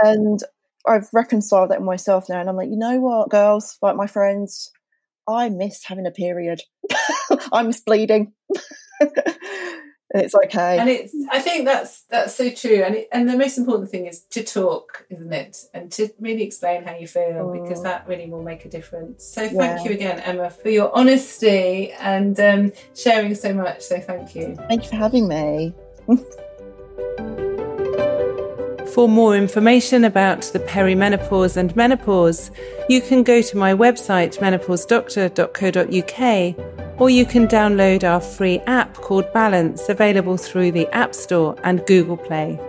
And 0.02 0.40
I've 0.88 1.10
reconciled 1.14 1.70
that 1.70 1.82
myself 1.82 2.26
now. 2.28 2.40
And 2.40 2.50
I'm 2.50 2.56
like, 2.56 2.70
you 2.70 2.78
know 2.78 3.00
what, 3.00 3.30
girls, 3.30 3.78
like 3.82 3.96
my 3.96 4.08
friends, 4.08 4.72
I 5.28 5.50
miss 5.50 5.84
having 5.84 6.08
a 6.08 6.12
period. 6.12 6.62
I 7.54 7.64
miss 7.64 7.82
bleeding. 7.82 8.34
it's 10.16 10.36
okay. 10.36 10.80
And 10.80 10.90
it's 10.90 11.16
I 11.32 11.40
think 11.40 11.66
that's 11.66 12.04
that's 12.04 12.36
so 12.36 12.50
true. 12.50 12.84
And 12.84 12.96
it, 12.96 13.08
and 13.12 13.30
the 13.30 13.38
most 13.38 13.58
important 13.58 13.90
thing 13.90 14.06
is 14.06 14.22
to 14.32 14.44
talk, 14.44 15.06
isn't 15.10 15.34
it? 15.34 15.58
And 15.74 15.92
to 15.94 16.10
really 16.20 16.44
explain 16.44 16.84
how 16.84 16.96
you 16.96 17.08
feel 17.08 17.24
mm. 17.24 17.62
because 17.62 17.84
that 17.84 18.08
really 18.08 18.30
will 18.30 18.44
make 18.44 18.66
a 18.66 18.70
difference. 18.70 19.26
So 19.26 19.48
thank 19.48 19.56
yeah. 19.56 19.84
you 19.84 19.92
again, 19.92 20.20
Emma, 20.20 20.50
for 20.50 20.70
your 20.70 20.96
honesty 20.96 21.92
and 21.94 22.40
um, 22.40 22.72
sharing 22.96 23.36
so 23.36 23.54
much. 23.54 23.82
So 23.82 24.00
thank 24.00 24.36
you. 24.36 24.56
Thank 24.68 24.84
you 24.84 24.90
for 24.90 24.96
having 24.96 25.28
me. 25.28 25.74
For 28.96 29.10
more 29.10 29.36
information 29.36 30.06
about 30.06 30.44
the 30.54 30.60
perimenopause 30.60 31.58
and 31.58 31.76
menopause, 31.76 32.50
you 32.88 33.02
can 33.02 33.24
go 33.24 33.42
to 33.42 33.58
my 33.58 33.74
website 33.74 34.40
menopausedoctor.co.uk 34.40 36.85
or 36.98 37.10
you 37.10 37.26
can 37.26 37.48
download 37.48 38.04
our 38.04 38.22
free 38.22 38.60
app 38.68 38.94
called 38.96 39.32
Balance 39.34 39.90
available 39.90 40.38
through 40.38 40.72
the 40.72 40.88
App 40.94 41.14
Store 41.14 41.56
and 41.64 41.86
Google 41.86 42.18
Play. 42.18 42.60